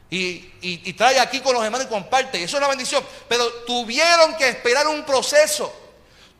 Y, 0.09 0.53
y, 0.61 0.93
trae 0.93 1.19
aquí 1.19 1.39
con 1.39 1.55
los 1.55 1.63
hermanos 1.63 1.87
y 1.87 1.89
comparte. 1.89 2.39
Y 2.39 2.43
eso 2.43 2.57
es 2.57 2.59
una 2.59 2.69
bendición. 2.69 3.03
Pero 3.27 3.45
tuvieron 3.65 4.37
que 4.37 4.47
esperar 4.47 4.87
un 4.87 5.03
proceso. 5.03 5.73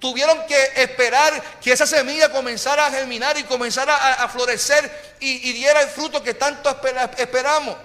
Tuvieron 0.03 0.45
que 0.45 0.61
esperar 0.75 1.41
que 1.61 1.71
esa 1.71 1.87
semilla 1.87 2.29
comenzara 2.29 2.87
a 2.87 2.91
germinar 2.91 3.37
y 3.37 3.45
comenzara 3.45 3.95
a, 4.21 4.27
florecer 4.27 5.15
y, 5.21 5.53
diera 5.53 5.81
el 5.81 5.87
fruto 5.87 6.21
que 6.21 6.33
tanto 6.33 6.69
esperamos. 7.17 7.77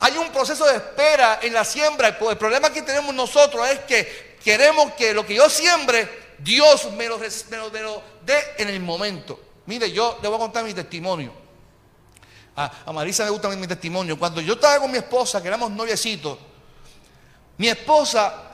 Hay 0.00 0.16
un 0.16 0.32
proceso 0.32 0.66
de 0.66 0.74
espera 0.74 1.38
en 1.40 1.52
la 1.52 1.64
siembra. 1.64 2.08
El 2.08 2.36
problema 2.36 2.72
que 2.72 2.82
tenemos 2.82 3.14
nosotros 3.14 3.64
es 3.68 3.78
que 3.84 4.38
queremos 4.42 4.94
que 4.94 5.14
lo 5.14 5.24
que 5.24 5.36
yo 5.36 5.48
siembre 5.48 6.34
Dios 6.38 6.90
me 6.90 7.06
lo, 7.06 7.16
dé 8.26 8.54
en 8.58 8.70
el 8.70 8.80
momento. 8.80 9.38
Mire, 9.66 9.92
yo 9.92 10.18
le 10.20 10.26
voy 10.26 10.34
a 10.34 10.40
contar 10.40 10.64
mi 10.64 10.74
testimonio. 10.74 11.32
A, 12.56 12.90
Marisa 12.92 13.22
me 13.22 13.30
gusta 13.30 13.48
mi, 13.50 13.68
testimonio. 13.68 14.18
Cuando 14.18 14.40
yo 14.40 14.54
estaba 14.54 14.80
con 14.80 14.90
mi 14.90 14.98
esposa, 14.98 15.40
que 15.40 15.46
éramos 15.46 15.70
noviecitos, 15.70 16.40
mi 17.56 17.68
esposa 17.68 18.53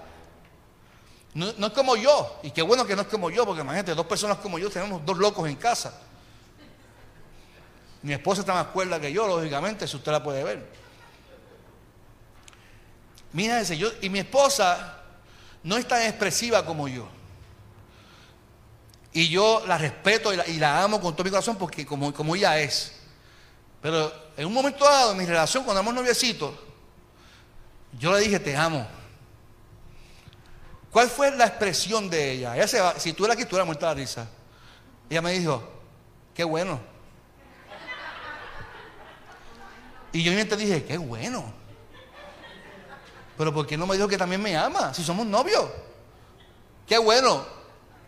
no, 1.35 1.67
es 1.67 1.73
como 1.73 1.97
yo. 1.97 2.41
Y 2.43 2.51
qué 2.51 2.63
bueno 2.63 2.85
que 2.85 2.97
no 2.97 3.03
es 3.03 3.09
como 3.09 3.31
yo, 3.31 3.47
porque 3.47 3.63
imagínate, 3.63 3.95
dos 3.95 4.07
personas 4.07 4.39
como 4.39 4.59
yo 4.59 4.71
tenemos 4.71 5.05
dos 5.05 5.17
locos 5.17 5.49
en 5.49 5.57
casa. 5.57 5.95
Mi 8.03 8.13
esposa 8.13 8.41
está 8.41 8.55
más 8.55 8.67
cuerda 8.69 8.99
que 8.99 9.13
yo, 9.13 9.27
lógicamente, 9.27 9.87
si 9.87 9.97
usted 9.97 10.11
la 10.11 10.23
puede 10.23 10.43
ver. 10.43 10.67
Mírese, 13.33 13.77
yo, 13.79 13.91
y 14.01 14.09
mi 14.09 14.19
esposa 14.21 14.97
no 15.63 15.77
es 15.77 15.87
tan 15.87 16.03
expresiva 16.03 16.65
como 16.65 16.89
yo. 16.89 17.07
Y 19.13 19.29
yo 19.29 19.63
la 19.67 19.77
respeto 19.77 20.33
y 20.33 20.59
la, 20.59 20.83
amo 20.83 21.01
con 21.01 21.15
todo 21.15 21.25
mi 21.25 21.31
corazón 21.31 21.57
porque 21.57 21.85
como, 21.85 22.13
como 22.13 22.35
ella 22.35 22.59
es. 22.59 22.93
Pero 23.83 24.13
en 24.37 24.47
un 24.47 24.53
momento 24.53 24.85
dado, 24.85 25.13
en 25.13 25.19
mi 25.19 25.27
relación, 25.27 25.65
cuando 25.65 25.81
éramos 25.81 25.95
noviecitos, 25.95 26.53
yo 27.99 28.13
le 28.13 28.21
dije, 28.21 28.41
te 28.41 28.57
amo. 28.57 28.87
¿Cuál 30.91 31.09
fue 31.09 31.31
la 31.37 31.47
expresión 31.47 32.11
de 32.11 32.33
ella? 32.33 32.57
ella 32.57 32.67
se 32.67 32.81
va, 32.81 32.99
si 32.99 33.13
tú 33.13 33.25
eras 33.25 33.37
aquí, 33.37 33.47
tú 33.47 33.57
eras 33.57 33.67
muerta 33.67 33.87
la 33.87 33.95
risa. 33.95 34.29
Ella 35.09 35.23
me 35.23 35.33
dijo, 35.33 35.63
qué 36.35 36.45
bueno. 36.45 36.81
Y 40.13 40.23
yo 40.23 40.49
te 40.49 40.57
dije, 40.57 40.85
qué 40.85 40.99
bueno. 40.99 41.53
Pero 43.39 43.55
¿por 43.55 43.67
qué 43.67 43.77
no 43.77 43.87
me 43.87 43.95
dijo 43.95 44.09
que 44.09 44.19
también 44.19 44.43
me 44.43 44.57
ama? 44.57 44.93
Si 44.93 45.05
somos 45.05 45.27
novios. 45.27 45.71
Qué 46.87 46.99
bueno 46.99 47.47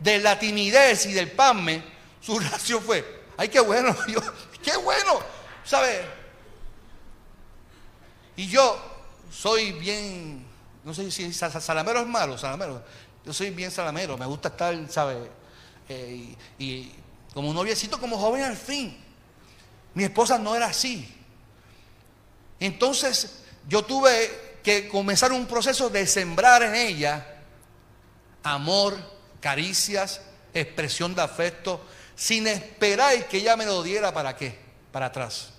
de 0.02 0.18
la 0.18 0.38
timidez 0.38 1.06
y 1.06 1.12
del 1.12 1.30
panme, 1.30 1.82
su 2.20 2.38
reacción 2.40 2.82
fue, 2.82 3.24
ay, 3.36 3.48
qué 3.48 3.60
bueno, 3.60 3.96
yo, 4.08 4.20
qué 4.62 4.76
bueno, 4.76 5.20
¿sabe? 5.64 6.04
Y 8.36 8.48
yo 8.48 8.78
soy 9.30 9.72
bien, 9.72 10.41
no 10.84 10.94
sé 10.94 11.10
si 11.10 11.32
salamero 11.32 12.00
es 12.00 12.06
malo, 12.06 12.36
salamero, 12.36 12.82
yo 13.24 13.32
soy 13.32 13.50
bien 13.50 13.70
salamero, 13.70 14.18
me 14.18 14.26
gusta 14.26 14.48
estar, 14.48 14.76
¿sabe? 14.90 15.30
Eh, 15.88 16.34
y, 16.58 16.64
y 16.64 16.94
como 17.34 17.50
un 17.50 17.54
noviecito, 17.54 18.00
como 18.00 18.18
joven 18.18 18.42
al 18.42 18.56
fin. 18.56 18.96
Mi 19.94 20.04
esposa 20.04 20.38
no 20.38 20.54
era 20.56 20.66
así. 20.66 21.08
Entonces 22.58 23.42
yo 23.68 23.84
tuve 23.84 24.58
que 24.62 24.88
comenzar 24.88 25.32
un 25.32 25.46
proceso 25.46 25.90
de 25.90 26.06
sembrar 26.06 26.62
en 26.62 26.74
ella 26.74 27.26
amor, 28.42 28.96
caricias, 29.40 30.20
expresión 30.54 31.14
de 31.14 31.22
afecto, 31.22 31.80
sin 32.14 32.46
esperar 32.46 33.26
que 33.28 33.38
ella 33.38 33.56
me 33.56 33.66
lo 33.66 33.82
diera 33.82 34.12
para 34.12 34.36
qué, 34.36 34.58
para 34.90 35.06
atrás. 35.06 35.50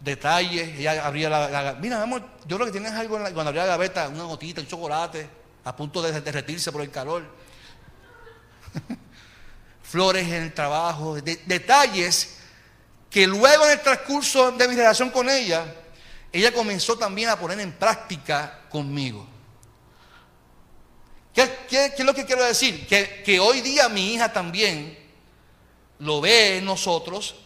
Detalles, 0.00 0.78
ella 0.78 1.04
abría 1.04 1.28
la, 1.28 1.76
mira, 1.80 2.00
amor, 2.00 2.22
yo 2.46 2.56
creo 2.56 2.66
que 2.66 2.72
tienes 2.72 2.92
algo 2.92 3.16
en 3.16 3.24
la, 3.24 3.32
cuando 3.32 3.48
abría 3.48 3.64
la 3.64 3.70
gaveta, 3.70 4.08
una 4.08 4.24
gotita, 4.24 4.60
un 4.60 4.68
chocolate, 4.68 5.28
a 5.64 5.74
punto 5.74 6.00
de 6.00 6.20
derretirse 6.20 6.70
por 6.70 6.82
el 6.82 6.90
calor. 6.90 7.24
Flores 9.82 10.28
en 10.28 10.42
el 10.44 10.54
trabajo, 10.54 11.16
detalles 11.16 12.36
que 13.10 13.26
luego 13.26 13.64
en 13.64 13.72
el 13.72 13.80
transcurso 13.80 14.52
de 14.52 14.68
mi 14.68 14.76
relación 14.76 15.10
con 15.10 15.28
ella, 15.28 15.64
ella 16.32 16.52
comenzó 16.52 16.96
también 16.96 17.30
a 17.30 17.38
poner 17.38 17.58
en 17.58 17.72
práctica 17.72 18.66
conmigo. 18.68 19.26
¿Qué, 21.34 21.94
es 21.96 22.04
lo 22.04 22.14
que 22.14 22.24
quiero 22.24 22.44
decir? 22.44 22.86
Que, 22.86 23.22
que 23.24 23.40
hoy 23.40 23.62
día 23.62 23.88
mi 23.88 24.14
hija 24.14 24.32
también 24.32 24.98
lo 25.98 26.20
ve 26.20 26.58
en 26.58 26.64
nosotros 26.64 27.36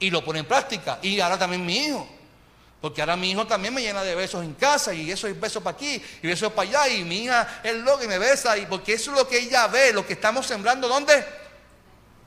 y 0.00 0.10
lo 0.10 0.24
pone 0.24 0.40
en 0.40 0.46
práctica. 0.46 0.98
Y 1.02 1.20
ahora 1.20 1.38
también 1.38 1.64
mi 1.64 1.76
hijo. 1.76 2.08
Porque 2.80 3.00
ahora 3.00 3.16
mi 3.16 3.32
hijo 3.32 3.46
también 3.46 3.74
me 3.74 3.82
llena 3.82 4.04
de 4.04 4.14
besos 4.14 4.44
en 4.44 4.54
casa 4.54 4.94
y 4.94 5.10
eso 5.10 5.26
es 5.26 5.38
besos 5.38 5.62
para 5.62 5.76
aquí 5.76 6.00
y 6.22 6.26
besos 6.26 6.52
para 6.52 6.68
allá 6.68 6.88
y 6.88 7.02
mi 7.02 7.24
hija 7.24 7.60
es 7.64 7.74
loco 7.74 8.04
y 8.04 8.06
me 8.06 8.18
besa 8.18 8.56
y 8.56 8.66
porque 8.66 8.92
eso 8.92 9.10
es 9.10 9.18
lo 9.18 9.26
que 9.26 9.38
ella 9.38 9.66
ve, 9.66 9.92
lo 9.92 10.06
que 10.06 10.12
estamos 10.12 10.46
sembrando, 10.46 10.86
¿dónde? 10.86 11.24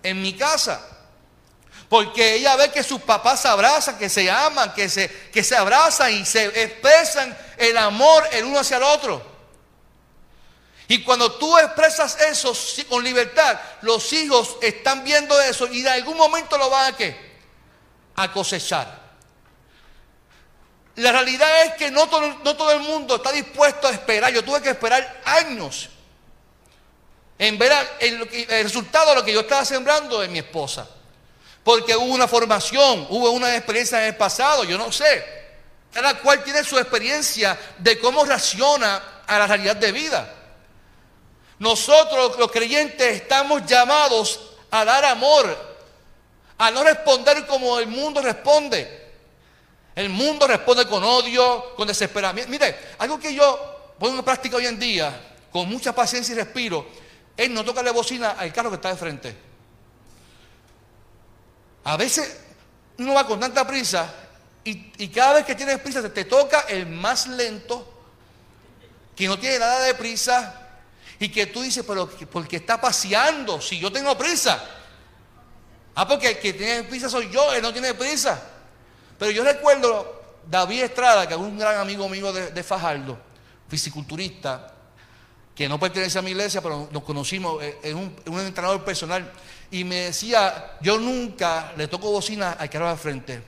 En 0.04 0.22
mi 0.22 0.34
casa. 0.34 0.86
Porque 1.88 2.36
ella 2.36 2.58
ve 2.58 2.70
que 2.70 2.84
sus 2.84 3.02
papás 3.02 3.42
se 3.42 3.48
abrazan, 3.48 3.98
que 3.98 4.10
se 4.10 4.30
aman, 4.30 4.74
que 4.74 4.90
se, 4.90 5.10
que 5.32 5.42
se 5.42 5.56
abrazan 5.56 6.12
y 6.14 6.26
se 6.26 6.46
expresan 6.64 7.38
el 7.58 7.78
amor 7.78 8.28
el 8.34 8.44
uno 8.44 8.60
hacia 8.60 8.78
el 8.78 8.84
otro. 8.84 9.32
Y 10.90 11.02
cuando 11.04 11.32
tú 11.34 11.58
expresas 11.58 12.18
eso 12.20 12.54
con 12.90 13.02
libertad, 13.02 13.58
los 13.84 14.12
hijos 14.12 14.58
están 14.62 15.06
viendo 15.06 15.40
eso 15.40 15.68
y 15.68 15.82
de 15.82 15.90
algún 15.90 16.18
momento 16.18 16.58
lo 16.58 16.70
van 16.70 16.94
a 16.94 16.98
qué? 16.98 17.31
A 18.22 18.32
cosechar. 18.32 19.02
La 20.96 21.12
realidad 21.12 21.66
es 21.66 21.74
que 21.74 21.90
no 21.90 22.08
todo, 22.08 22.22
no 22.44 22.56
todo 22.56 22.72
el 22.72 22.82
mundo 22.82 23.16
está 23.16 23.32
dispuesto 23.32 23.88
a 23.88 23.92
esperar. 23.92 24.32
Yo 24.34 24.44
tuve 24.44 24.62
que 24.62 24.70
esperar 24.70 25.22
años 25.26 25.90
en 27.42 27.58
ver 27.58 27.72
el, 28.00 28.30
resultado 28.64 29.10
de 29.10 29.16
lo 29.16 29.26
que 29.26 29.34
yo 29.34 29.40
estaba 29.40 29.66
sembrando 29.66 30.22
en 30.22 30.32
mi 30.32 30.38
esposa. 30.38 30.88
Porque 31.64 31.96
hubo 31.96 32.14
una 32.14 32.28
formación, 32.28 33.08
hubo 33.10 33.32
una 33.32 33.56
experiencia 33.56 34.00
en 34.02 34.10
el 34.10 34.16
pasado, 34.16 34.64
yo 34.64 34.78
no 34.78 34.92
sé. 34.92 35.26
Cada 35.92 36.20
cual 36.20 36.44
tiene 36.44 36.64
su 36.64 36.78
experiencia 36.78 37.58
de 37.80 38.00
cómo 38.00 38.26
reacciona 38.26 39.24
a 39.26 39.40
la 39.40 39.48
realidad 39.48 39.76
de 39.76 39.92
vida. 39.92 40.36
Nosotros 41.58 42.38
los 42.38 42.52
creyentes 42.52 43.22
estamos 43.22 43.66
llamados 43.66 44.40
a 44.70 44.86
dar 44.86 45.06
amor, 45.06 45.71
a 46.62 46.70
no 46.70 46.84
responder 46.84 47.48
como 47.48 47.80
el 47.80 47.88
mundo 47.88 48.22
responde. 48.22 49.02
El 49.96 50.10
mundo 50.10 50.46
responde 50.46 50.86
con 50.86 51.04
odio, 51.04 51.74
con 51.76 51.88
desesperamiento. 51.88 52.52
Mire, 52.52 52.78
algo 53.00 53.20
que 53.20 53.34
yo 53.34 53.96
pongo 53.98 54.20
en 54.20 54.24
práctica 54.24 54.58
hoy 54.58 54.68
en 54.68 54.78
día, 54.78 55.12
con 55.52 55.68
mucha 55.68 55.94
paciencia 55.96 56.34
y 56.34 56.38
respiro, 56.38 56.86
es 57.36 57.50
no 57.50 57.66
tocarle 57.66 57.90
bocina 57.90 58.32
al 58.32 58.54
carro 58.54 58.70
que 58.70 58.76
está 58.76 58.90
de 58.90 58.96
frente. 58.96 59.36
A 61.84 61.98
veces 61.98 62.40
uno 63.00 63.16
va 63.16 63.26
con 63.26 63.40
tanta 63.40 63.66
prisa 63.66 64.14
y, 64.64 65.08
cada 65.08 65.34
vez 65.34 65.46
que 65.46 65.56
tienes 65.56 65.80
prisa 65.80 66.08
te 66.14 66.26
toca 66.26 66.60
el 66.70 66.86
más 66.86 67.26
lento, 67.26 67.92
que 69.16 69.28
no 69.28 69.40
tiene 69.40 69.58
nada 69.58 69.82
de 69.82 69.96
prisa 69.96 70.78
y 71.18 71.30
que 71.30 71.48
tú 71.48 71.64
dices, 71.64 71.84
pero 71.88 72.08
porque 72.08 72.58
está 72.58 72.80
paseando 72.80 73.60
si 73.60 73.80
yo 73.80 73.92
tengo 73.92 74.16
prisa. 74.16 74.78
Ah, 75.96 76.08
porque 76.08 76.30
el 76.30 76.40
que 76.40 76.54
tiene 76.54 76.84
prisa 76.84 77.10
soy 77.10 77.30
yo, 77.30 77.54
él 77.54 77.62
no 77.62 77.74
tiene 77.74 77.94
prisa. 77.94 78.42
Pero 79.18 79.32
yo 79.32 79.44
recuerdo 79.44 80.22
David 80.50 80.84
Estrada, 80.84 81.28
que 81.28 81.34
es 81.34 81.40
un 81.40 81.58
gran 81.58 81.78
amigo 81.78 82.08
mío 82.08 82.32
de, 82.32 82.64
Fajardo, 82.64 83.18
fisiculturista, 83.68 84.74
que 85.54 85.68
no 85.68 85.80
pertenece 85.80 86.18
a 86.18 86.22
mi 86.22 86.32
iglesia, 86.32 86.62
pero 86.62 86.90
nos 86.92 87.04
conocimos, 87.04 87.62
eh, 87.62 87.78
es 87.84 87.94
un, 87.94 88.16
entrenador 88.40 88.84
personal, 88.84 89.32
y 89.70 89.84
me 89.84 89.96
decía, 89.96 90.78
yo 90.82 90.98
nunca 90.98 91.74
le 91.78 91.88
toco 91.88 92.10
bocina 92.10 92.54
al 92.54 92.70
que 92.70 92.78
al 92.78 92.98
frente, 92.98 93.42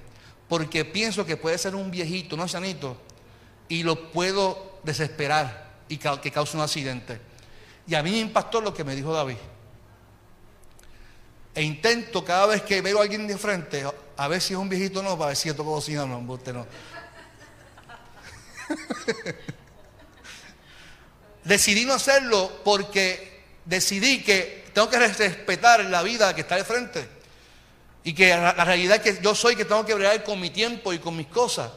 porque 0.47 0.85
pienso 0.85 1.25
que 1.25 1.37
puede 1.37 1.57
ser 1.57 1.75
un 1.75 1.89
viejito, 1.89 2.35
un 2.35 2.41
ancianito, 2.41 2.97
y 3.69 3.83
lo 3.83 4.11
puedo 4.11 4.79
desesperar 4.83 5.71
y 5.87 5.97
que 5.97 6.31
cause 6.31 6.55
un 6.55 6.63
accidente. 6.63 7.19
Y 7.87 7.95
a 7.95 8.03
mí 8.03 8.11
me 8.11 8.19
impactó 8.19 8.61
lo 8.61 8.73
que 8.73 8.83
me 8.83 8.95
dijo 8.95 9.13
David. 9.13 9.37
E 11.55 11.61
intento 11.61 12.25
cada 12.25 12.47
vez 12.47 12.63
que 12.63 12.81
veo 12.81 12.99
a 12.99 13.03
alguien 13.03 13.27
de 13.27 13.37
frente, 13.37 13.85
a 14.17 14.27
ver 14.27 14.41
si 14.41 14.53
es 14.53 14.59
un 14.59 14.69
viejito 14.69 15.01
o 15.01 15.03
no, 15.03 15.17
para 15.17 15.27
ver 15.29 15.37
si 15.37 15.51
toco 15.53 15.71
bocina 15.71 16.03
o 16.03 16.07
no, 16.07 16.21
no. 16.21 16.67
decidí 21.43 21.85
no 21.85 21.93
hacerlo 21.93 22.61
porque 22.63 23.43
decidí 23.65 24.23
que 24.23 24.65
tengo 24.73 24.89
que 24.89 24.97
respetar 24.97 25.85
la 25.85 26.01
vida 26.01 26.33
que 26.33 26.41
está 26.41 26.55
de 26.55 26.63
frente. 26.63 27.07
Y 28.03 28.13
que 28.13 28.29
la, 28.29 28.51
realidad 28.53 28.99
que 29.01 29.19
yo 29.21 29.35
soy 29.35 29.55
que 29.55 29.65
tengo 29.65 29.85
que 29.85 29.93
bregar 29.93 30.23
con 30.23 30.39
mi 30.39 30.49
tiempo 30.49 30.91
y 30.91 30.99
con 30.99 31.15
mis 31.15 31.27
cosas. 31.27 31.71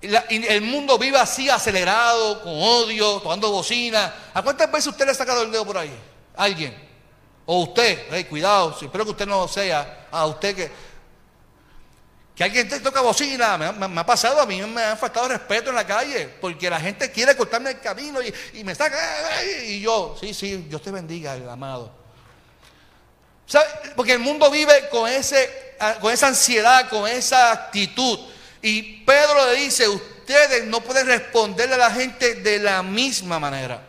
el 0.00 0.62
mundo 0.62 0.98
vive 0.98 1.18
así, 1.18 1.50
acelerado, 1.50 2.42
con 2.42 2.54
odio, 2.54 3.20
tomando 3.20 3.50
bocina. 3.50 4.30
¿A 4.32 4.42
cuántas 4.42 4.72
veces 4.72 4.88
usted 4.88 5.04
le 5.04 5.12
ha 5.12 5.14
sacado 5.14 5.42
el 5.42 5.52
dedo 5.52 5.66
por 5.66 5.76
ahí? 5.76 5.94
¿Alguien? 6.36 6.87
O 7.50 7.62
usted, 7.62 8.28
cuidado, 8.28 8.76
espero 8.78 9.06
que 9.06 9.12
usted 9.12 9.26
no 9.26 9.48
sea, 9.48 10.06
a 10.10 10.26
usted 10.26 10.54
que, 10.54 10.70
que 12.36 12.44
alguien 12.44 12.68
te 12.68 12.78
toca 12.80 13.00
bocina, 13.00 13.56
me, 13.56 14.00
ha 14.00 14.04
pasado, 14.04 14.42
a 14.42 14.44
mí 14.44 14.60
me 14.60 14.82
ha 14.82 14.96
faltado 14.96 15.28
respeto 15.28 15.70
en 15.70 15.76
la 15.76 15.86
calle, 15.86 16.28
porque 16.42 16.68
la 16.68 16.78
gente 16.78 17.10
quiere 17.10 17.34
cortarme 17.34 17.70
el 17.70 17.80
camino 17.80 18.20
y, 18.52 18.62
me 18.64 18.74
saca, 18.74 18.98
y 19.64 19.80
yo, 19.80 20.14
sí, 20.20 20.34
sí, 20.34 20.66
Dios 20.68 20.82
te 20.82 20.90
bendiga, 20.90 21.38
amado. 21.50 21.90
Porque 23.96 24.12
el 24.12 24.18
mundo 24.18 24.50
vive 24.50 24.90
con, 24.90 25.08
ese, 25.08 25.74
con 26.02 26.12
esa 26.12 26.26
ansiedad, 26.26 26.90
con 26.90 27.08
esa 27.08 27.50
actitud. 27.50 28.18
Y 28.60 29.04
Pedro 29.06 29.46
le 29.46 29.54
dice, 29.54 29.88
ustedes 29.88 30.66
no 30.66 30.82
pueden 30.82 31.06
responderle 31.06 31.76
a 31.76 31.78
la 31.78 31.90
gente 31.92 32.34
de 32.34 32.58
la 32.58 32.82
misma 32.82 33.40
manera. 33.40 33.87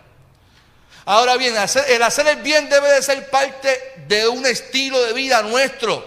Ahora 1.10 1.38
bien, 1.38 1.56
el 1.88 2.04
hacer 2.04 2.28
el 2.28 2.36
bien 2.44 2.70
debe 2.70 2.88
de 2.92 3.02
ser 3.02 3.32
parte 3.32 3.96
de 4.06 4.28
un 4.28 4.46
estilo 4.46 5.02
de 5.02 5.14
vida 5.14 5.42
nuestro, 5.42 6.06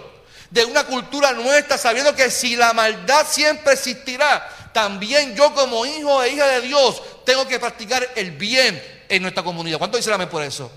de 0.49 0.65
una 0.65 0.85
cultura 0.85 1.33
nuestra, 1.33 1.77
sabiendo 1.77 2.15
que 2.15 2.31
si 2.31 2.55
la 2.55 2.73
maldad 2.73 3.27
siempre 3.29 3.73
existirá, 3.73 4.49
también 4.73 5.35
yo 5.35 5.53
como 5.55 5.85
hijo 5.85 6.23
e 6.23 6.29
hija 6.29 6.47
de 6.47 6.61
Dios 6.61 7.03
tengo 7.25 7.49
que 7.49 7.59
practicar 7.59 8.11
el 8.15 8.31
bien 8.31 8.81
en 9.09 9.23
nuestra 9.23 9.43
comunidad. 9.43 9.79
¿Cuánto 9.79 9.97
dice 9.97 10.13
amén 10.13 10.29
por 10.29 10.45
eso? 10.45 10.71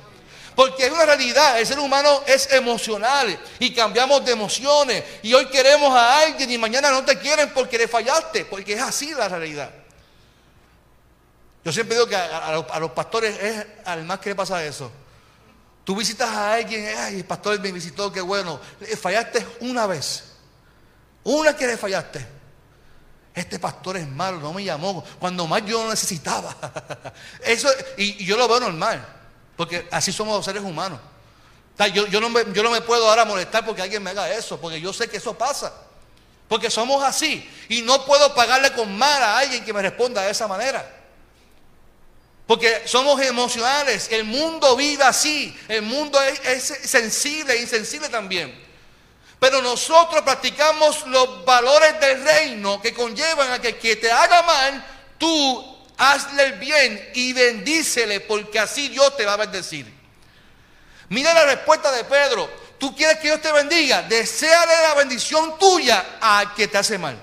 Porque 0.56 0.88
es 0.88 0.92
una 0.92 1.06
realidad, 1.06 1.60
el 1.60 1.68
ser 1.68 1.78
humano 1.78 2.24
es 2.26 2.52
emocional 2.52 3.38
y 3.60 3.76
cambiamos 3.76 4.26
de 4.26 4.32
emociones. 4.32 5.04
Y 5.22 5.36
hoy 5.36 5.46
queremos 5.50 5.96
a 5.96 6.22
alguien 6.22 6.50
y 6.50 6.58
mañana 6.58 6.90
no 6.90 7.06
te 7.06 7.20
quieren 7.20 7.52
porque 7.54 7.78
le 7.78 7.88
fallaste, 7.88 8.46
porque 8.46 8.74
es 8.74 8.82
así 8.82 9.14
la 9.14 9.30
realidad. 9.30 9.70
Yo 11.66 11.74
siempre 11.74 11.96
digo 11.96 12.08
que 12.08 12.16
a, 12.16 12.80
los, 12.80 12.92
pastores 12.92 13.42
es 13.42 13.66
al 13.86 14.06
más 14.06 14.20
que 14.20 14.30
le 14.30 14.36
pasa 14.36 14.64
eso. 14.64 14.92
Tú 15.84 15.96
visitas 15.96 16.30
a 16.30 16.54
alguien, 16.54 16.96
ay, 16.96 17.16
el 17.16 17.26
pastor 17.26 17.60
me 17.60 17.72
visitó, 17.72 18.12
qué 18.12 18.22
bueno. 18.22 18.60
Fallaste 19.02 19.44
una 19.62 19.88
vez. 19.88 20.26
Una 21.24 21.56
que 21.56 21.66
le 21.66 21.76
fallaste. 21.76 22.24
Este 23.34 23.58
pastor 23.58 23.98
es 23.98 24.08
malo, 24.08 24.40
no 24.40 24.54
me 24.54 24.64
llamó 24.64 25.04
cuando 25.20 25.48
más 25.48 25.66
yo 25.66 25.84
lo 25.84 25.90
necesitaba. 25.90 26.56
Eso, 27.44 27.68
y, 27.98 28.24
yo 28.24 28.38
lo 28.38 28.48
veo 28.48 28.60
normal, 28.60 29.04
porque 29.58 29.88
así 29.92 30.12
somos 30.12 30.36
los 30.38 30.46
seres 30.46 30.62
humanos. 30.62 31.00
yo, 31.94 32.06
yo, 32.06 32.22
no 32.22 32.30
me, 32.30 32.44
yo 32.54 32.62
no 32.62 32.70
me 32.70 32.82
puedo 32.82 33.10
ahora 33.10 33.26
molestar 33.26 33.66
porque 33.66 33.82
alguien 33.82 34.04
me 34.04 34.12
haga 34.12 34.30
eso, 34.30 34.62
porque 34.62 34.80
yo 34.80 34.94
sé 34.94 35.10
que 35.10 35.18
eso 35.18 35.36
pasa. 35.36 35.74
Porque 36.48 36.70
somos 36.70 37.04
así. 37.04 37.50
Y 37.70 37.82
no 37.82 38.06
puedo 38.06 38.36
pagarle 38.36 38.72
con 38.74 38.96
mal 38.96 39.22
a 39.24 39.40
alguien 39.40 39.66
que 39.66 39.74
me 39.74 39.82
responda 39.82 40.22
de 40.22 40.30
esa 40.30 40.48
manera. 40.48 41.05
Porque 42.48 42.84
somos 42.86 43.20
emocionales, 43.22 44.08
el 44.12 44.24
mundo 44.24 44.76
vive 44.76 45.04
así, 45.04 45.58
el 45.68 45.82
mundo 45.82 46.22
es, 46.22 46.62
sensible 46.62 47.54
e 47.54 47.62
insensible 47.62 48.08
también. 48.10 48.64
Pero 49.40 49.62
nosotros 49.62 50.22
practicamos 50.22 51.08
los 51.08 51.44
valores 51.44 52.00
del 52.00 52.24
reino 52.24 52.80
que 52.82 52.94
conllevan 52.94 53.52
a 53.52 53.60
que 53.60 53.78
quien 53.78 54.00
te 54.00 54.12
haga 54.12 54.44
mal, 54.44 54.86
tú 55.18 55.76
hazle 55.98 56.44
el 56.44 56.54
bien 56.54 57.10
y 57.16 57.34
bendícele, 57.34 58.22
porque 58.22 58.60
así 58.60 58.90
Dios 58.90 59.18
te 59.18 59.26
va 59.26 59.34
a 59.34 59.38
bendecir. 59.38 59.92
Mira 61.10 61.34
la 61.34 61.46
respuesta 61.46 61.92
de 61.92 62.04
Pedro. 62.04 62.66
Tú 62.78 62.96
quieres 62.96 63.18
que 63.18 63.28
Dios 63.28 63.42
te 63.42 63.52
bendiga, 63.52 64.04
deséale 64.04 64.74
la 64.82 64.94
bendición 64.96 65.58
tuya 65.58 66.18
a 66.22 66.54
que 66.56 66.68
te 66.68 66.78
hace 66.78 66.98
mal. 66.98 67.18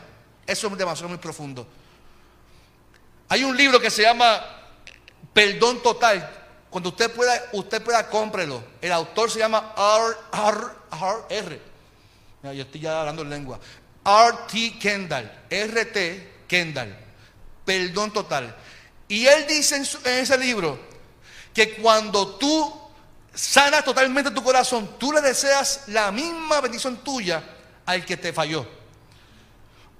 Eso 0.46 0.66
es 0.66 0.78
demasiado 0.78 1.10
muy 1.10 1.18
profundo. 1.18 1.66
Hay 3.28 3.44
un 3.44 3.56
libro 3.56 3.78
que 3.78 3.90
se 3.90 4.02
llama 4.02 4.61
Perdón 5.32 5.82
total. 5.82 6.28
Cuando 6.70 6.90
usted 6.90 7.10
pueda, 7.12 7.50
usted 7.52 7.82
pueda 7.82 8.08
cómprelo. 8.08 8.62
El 8.80 8.92
autor 8.92 9.30
se 9.30 9.38
llama 9.38 9.74
R. 9.76 10.16
R. 10.32 11.16
R. 11.28 11.60
yo 12.42 12.62
estoy 12.62 12.80
ya 12.80 13.00
hablando 13.00 13.22
en 13.22 13.30
lengua. 13.30 13.60
R.T. 14.04 14.78
Kendall. 14.78 15.30
R.T. 15.48 16.32
Kendall. 16.48 16.96
Perdón 17.64 18.12
total. 18.12 18.56
Y 19.08 19.26
él 19.26 19.46
dice 19.46 19.76
en 19.76 20.18
ese 20.18 20.38
libro 20.38 20.78
que 21.52 21.74
cuando 21.74 22.36
tú 22.36 22.80
sanas 23.34 23.84
totalmente 23.84 24.30
tu 24.30 24.42
corazón, 24.42 24.96
tú 24.98 25.12
le 25.12 25.20
deseas 25.20 25.84
la 25.88 26.10
misma 26.10 26.60
bendición 26.60 26.96
tuya 26.98 27.42
al 27.84 28.04
que 28.04 28.16
te 28.16 28.32
falló. 28.32 28.66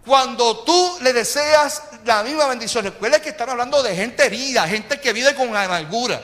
Cuando 0.04 0.58
tú 0.58 0.98
le 1.00 1.12
deseas 1.12 1.82
la 2.04 2.22
misma 2.22 2.46
bendición, 2.46 2.84
recuerda 2.84 3.22
que 3.22 3.28
están 3.28 3.50
hablando 3.50 3.82
de 3.82 3.94
gente 3.94 4.26
herida, 4.26 4.66
gente 4.66 5.00
que 5.00 5.12
vive 5.12 5.34
con 5.34 5.56
amargura. 5.56 6.20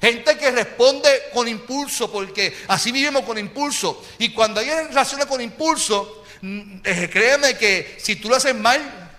Gente 0.00 0.36
que 0.36 0.50
responde 0.50 1.08
con 1.32 1.48
impulso, 1.48 2.12
porque 2.12 2.54
así 2.68 2.92
vivimos 2.92 3.22
con 3.22 3.38
impulso. 3.38 4.04
Y 4.18 4.34
cuando 4.34 4.60
hay 4.60 4.68
relaciones 4.68 5.26
con 5.26 5.40
impulso, 5.40 6.24
mm, 6.42 6.78
eh, 6.84 7.08
créeme 7.10 7.56
que 7.56 7.96
si 7.98 8.16
tú 8.16 8.28
lo 8.28 8.36
haces 8.36 8.54
mal, 8.54 9.10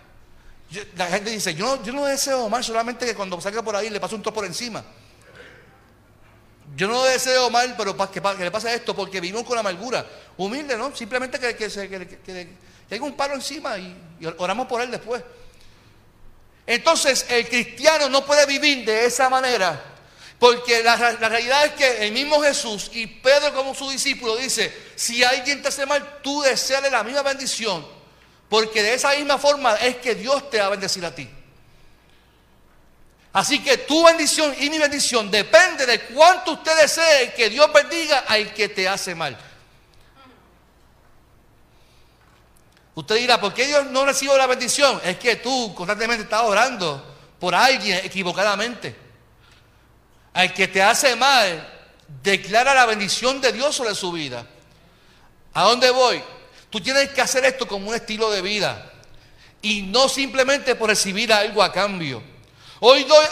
la 0.96 1.08
gente 1.08 1.32
dice, 1.32 1.56
yo, 1.56 1.82
yo 1.84 1.94
no 1.94 2.06
deseo 2.06 2.48
mal, 2.50 2.64
solamente 2.64 3.06
que 3.06 3.16
cuando 3.16 3.42
salga 3.42 3.64
por 3.64 3.76
ahí 3.76 3.90
le 3.90 4.00
pase 4.00 4.16
un 4.16 4.22
topo 4.22 4.36
por 4.36 4.46
encima. 4.46 4.84
Yo 6.78 6.88
no 6.88 7.04
deseo 7.04 7.50
mal, 7.50 7.76
pero 7.76 7.98
que, 8.10 8.22
que 8.22 8.44
le 8.44 8.52
pase 8.52 8.74
esto, 8.74 8.96
porque 8.96 9.20
vivimos 9.20 9.44
con 9.44 9.58
amargura. 9.58 10.06
Humilde, 10.38 10.78
¿no? 10.78 10.96
Simplemente 10.96 11.38
que, 11.40 11.56
que, 11.58 11.68
que 12.24 12.48
Llega 12.90 13.06
un 13.06 13.18
palo 13.18 13.36
encima 13.36 13.78
y, 13.78 13.96
oramos 14.38 14.68
por 14.68 14.82
él 14.82 14.92
después. 14.92 15.22
Entonces 16.66 17.26
el 17.30 17.48
cristiano 17.48 18.10
no 18.10 18.26
puede 18.26 18.46
vivir 18.46 18.86
de 18.86 19.06
esa 19.06 19.30
manera. 19.30 19.94
Porque 20.40 20.84
la, 20.84 20.96
realidad 20.96 21.66
es 21.66 21.72
que 21.74 22.06
el 22.06 22.12
mismo 22.12 22.42
Jesús 22.42 22.92
y 22.94 23.08
Pedro 23.08 23.54
como 23.54 23.74
su 23.74 23.90
discípulo 23.90 24.38
dice, 24.38 24.72
si 24.96 25.24
alguien 25.24 25.62
te 25.62 25.70
hace 25.70 25.86
mal, 25.86 26.20
tú 26.22 26.42
deseale 26.42 26.92
la 26.92 27.04
misma 27.04 27.24
bendición. 27.24 27.86
Porque 28.48 28.84
de 28.84 28.94
esa 28.94 29.16
misma 29.16 29.38
forma 29.38 29.76
es 29.78 29.98
que 29.98 30.16
Dios 30.16 30.50
te 30.50 30.60
va 30.60 30.68
a 30.68 30.70
bendecir 30.70 31.04
a 31.06 31.14
ti. 31.14 31.28
Así 33.38 33.60
que 33.60 33.78
tu 33.78 34.04
bendición 34.04 34.56
y 34.60 34.68
mi 34.68 34.80
bendición 34.80 35.30
depende 35.30 35.86
de 35.86 36.00
cuánto 36.06 36.54
usted 36.54 36.76
desee 36.76 37.36
que 37.36 37.52
Dios 37.52 37.72
bendiga 37.72 38.24
al 38.28 38.52
que 38.52 38.68
te 38.68 38.90
hace 38.90 39.14
mal. 39.14 39.38
Usted 42.96 43.16
dirá, 43.18 43.40
¿por 43.40 43.54
qué 43.54 43.68
Dios 43.68 43.86
no 43.92 44.06
recibe 44.06 44.36
la 44.40 44.48
bendición? 44.48 45.00
Es 45.04 45.20
que 45.20 45.36
tú 45.36 45.72
constantemente 45.76 46.24
estás 46.24 46.42
orando 46.42 47.16
por 47.40 47.54
alguien 47.54 48.04
equivocadamente. 48.04 48.96
Al 50.34 50.52
que 50.52 50.68
te 50.68 50.82
hace 50.82 51.16
mal, 51.16 51.92
declara 52.24 52.74
la 52.74 52.88
bendición 52.88 53.40
de 53.40 53.52
Dios 53.52 53.76
sobre 53.76 53.94
su 53.94 54.12
vida. 54.12 54.48
¿A 55.54 55.62
dónde 55.62 55.92
voy? 55.92 56.24
Tú 56.72 56.82
tienes 56.82 57.10
que 57.10 57.22
hacer 57.22 57.46
esto 57.46 57.68
como 57.68 57.90
un 57.90 57.94
estilo 57.94 58.32
de 58.32 58.42
vida 58.42 58.92
y 59.62 59.84
no 59.84 60.10
simplemente 60.10 60.74
por 60.74 60.90
recibir 60.90 61.32
algo 61.32 61.62
a 61.62 61.72
cambio. 61.72 62.37
Hoy 62.80 63.04
doy, 63.04 63.26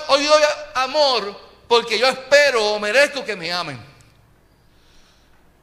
amor 0.73 1.39
porque 1.67 1.99
yo 1.99 2.08
espero 2.08 2.73
o 2.73 2.79
merezco 2.79 3.23
que 3.23 3.36
me 3.36 3.51
amen. 3.51 3.79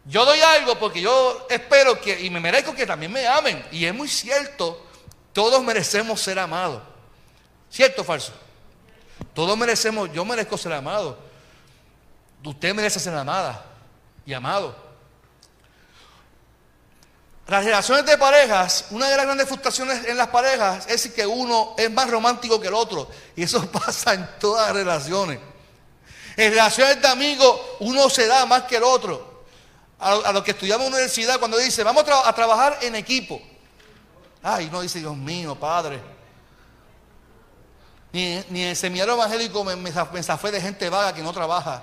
Yo 0.04 0.24
doy 0.24 0.40
algo 0.40 0.78
porque 0.78 1.00
yo 1.00 1.46
espero 1.48 2.00
que 2.00 2.20
y 2.20 2.30
me 2.30 2.40
merezco 2.40 2.74
que 2.74 2.86
también 2.86 3.12
me 3.12 3.26
amen. 3.26 3.64
Y 3.70 3.84
es 3.84 3.94
muy 3.94 4.08
cierto, 4.08 4.84
todos 5.32 5.62
merecemos 5.62 6.20
ser 6.20 6.38
amados. 6.38 6.82
¿Cierto 7.70 8.02
o 8.02 8.04
falso? 8.04 8.32
Todos 9.34 9.56
merecemos, 9.56 10.12
yo 10.12 10.24
merezco 10.24 10.58
ser 10.58 10.72
amado. 10.72 11.18
Usted 12.44 12.74
merece 12.74 12.98
ser 12.98 13.14
amada 13.14 13.64
y 14.26 14.32
amado. 14.32 14.91
Las 17.52 17.66
relaciones 17.66 18.06
de 18.06 18.16
parejas, 18.16 18.86
una 18.92 19.10
de 19.10 19.14
las 19.14 19.26
grandes 19.26 19.46
frustraciones 19.46 20.06
en 20.06 20.16
las 20.16 20.28
parejas 20.28 20.86
es 20.88 21.10
que 21.10 21.26
uno 21.26 21.74
es 21.76 21.90
más 21.90 22.08
romántico 22.08 22.58
que 22.58 22.68
el 22.68 22.72
otro. 22.72 23.10
Y 23.36 23.42
eso 23.42 23.70
pasa 23.70 24.14
en 24.14 24.26
todas 24.40 24.68
las 24.68 24.76
relaciones. 24.76 25.38
En 26.34 26.50
relaciones 26.50 27.02
de 27.02 27.08
amigos, 27.08 27.60
uno 27.80 28.08
se 28.08 28.26
da 28.26 28.46
más 28.46 28.62
que 28.62 28.76
el 28.76 28.82
otro. 28.82 29.44
A, 29.98 30.32
los 30.32 30.42
que 30.42 30.52
estudiamos 30.52 30.86
en 30.86 30.92
la 30.92 30.96
universidad, 30.96 31.38
cuando 31.38 31.58
dice, 31.58 31.84
vamos 31.84 32.06
a, 32.24 32.32
trabajar 32.32 32.78
en 32.80 32.94
equipo. 32.94 33.38
Ay, 34.42 34.70
no 34.72 34.80
dice, 34.80 35.00
Dios 35.00 35.14
mío, 35.14 35.54
Padre. 35.54 36.00
Ni, 38.12 38.32
en 38.32 38.56
el 38.56 38.76
seminario 38.76 39.12
evangélico 39.12 39.62
me, 39.62 39.76
me, 39.76 39.92
zafé 40.22 40.50
de 40.50 40.58
gente 40.58 40.88
vaga 40.88 41.12
que 41.12 41.22
no 41.22 41.34
trabaja 41.34 41.82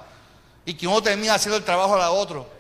y 0.66 0.74
que 0.74 0.88
uno 0.88 1.00
termina 1.04 1.36
haciendo 1.36 1.58
el 1.58 1.64
trabajo 1.64 1.94
a 1.94 2.00
la 2.00 2.10
otro. 2.10 2.58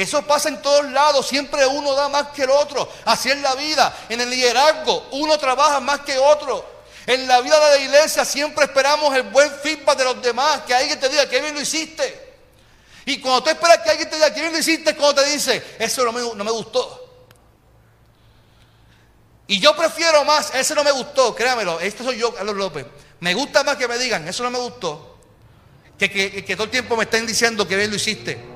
Eso 0.00 0.22
pasa 0.22 0.48
en 0.48 0.62
todos 0.62 0.90
lados, 0.92 1.28
siempre 1.28 1.66
uno 1.66 1.94
da 1.94 2.08
más 2.08 2.28
que 2.28 2.44
el 2.44 2.50
otro. 2.50 2.90
Así 3.04 3.30
es 3.30 3.38
la 3.42 3.54
vida. 3.54 3.94
En 4.08 4.18
el 4.18 4.30
liderazgo, 4.30 5.08
uno 5.10 5.38
trabaja 5.38 5.78
más 5.78 6.00
que 6.00 6.16
otro. 6.16 6.64
En 7.06 7.28
la 7.28 7.42
vida 7.42 7.60
de 7.68 7.76
la 7.76 7.84
iglesia 7.84 8.24
siempre 8.24 8.64
esperamos 8.64 9.14
el 9.14 9.24
buen 9.24 9.50
feedback 9.62 9.98
de 9.98 10.04
los 10.04 10.22
demás, 10.22 10.62
que 10.66 10.74
alguien 10.74 10.98
te 10.98 11.06
diga 11.10 11.28
que 11.28 11.42
bien 11.42 11.54
lo 11.54 11.60
hiciste. 11.60 12.34
Y 13.04 13.20
cuando 13.20 13.42
tú 13.42 13.50
esperas 13.50 13.80
que 13.80 13.90
alguien 13.90 14.08
te 14.08 14.16
diga 14.16 14.32
que 14.32 14.40
bien 14.40 14.54
lo 14.54 14.58
hiciste, 14.58 14.96
cuando 14.96 15.22
te 15.22 15.28
dice, 15.28 15.62
eso 15.78 16.02
no 16.02 16.12
me, 16.12 16.50
gustó. 16.50 17.26
Y 19.48 19.60
yo 19.60 19.76
prefiero 19.76 20.24
más, 20.24 20.54
ese 20.54 20.74
no 20.74 20.82
me 20.82 20.92
gustó, 20.92 21.34
créamelo, 21.34 21.78
este 21.78 22.02
soy 22.02 22.16
yo, 22.16 22.34
Carlos 22.34 22.56
López. 22.56 22.86
Me 23.20 23.34
gusta 23.34 23.64
más 23.64 23.76
que 23.76 23.86
me 23.86 23.98
digan, 23.98 24.26
eso 24.26 24.44
no 24.44 24.50
me 24.50 24.58
gustó, 24.60 25.18
que, 25.98 26.08
que 26.08 26.56
todo 26.56 26.64
el 26.64 26.70
tiempo 26.70 26.96
me 26.96 27.04
estén 27.04 27.26
diciendo 27.26 27.68
que 27.68 27.76
bien 27.76 27.90
lo 27.90 27.96
hiciste. 27.96 28.49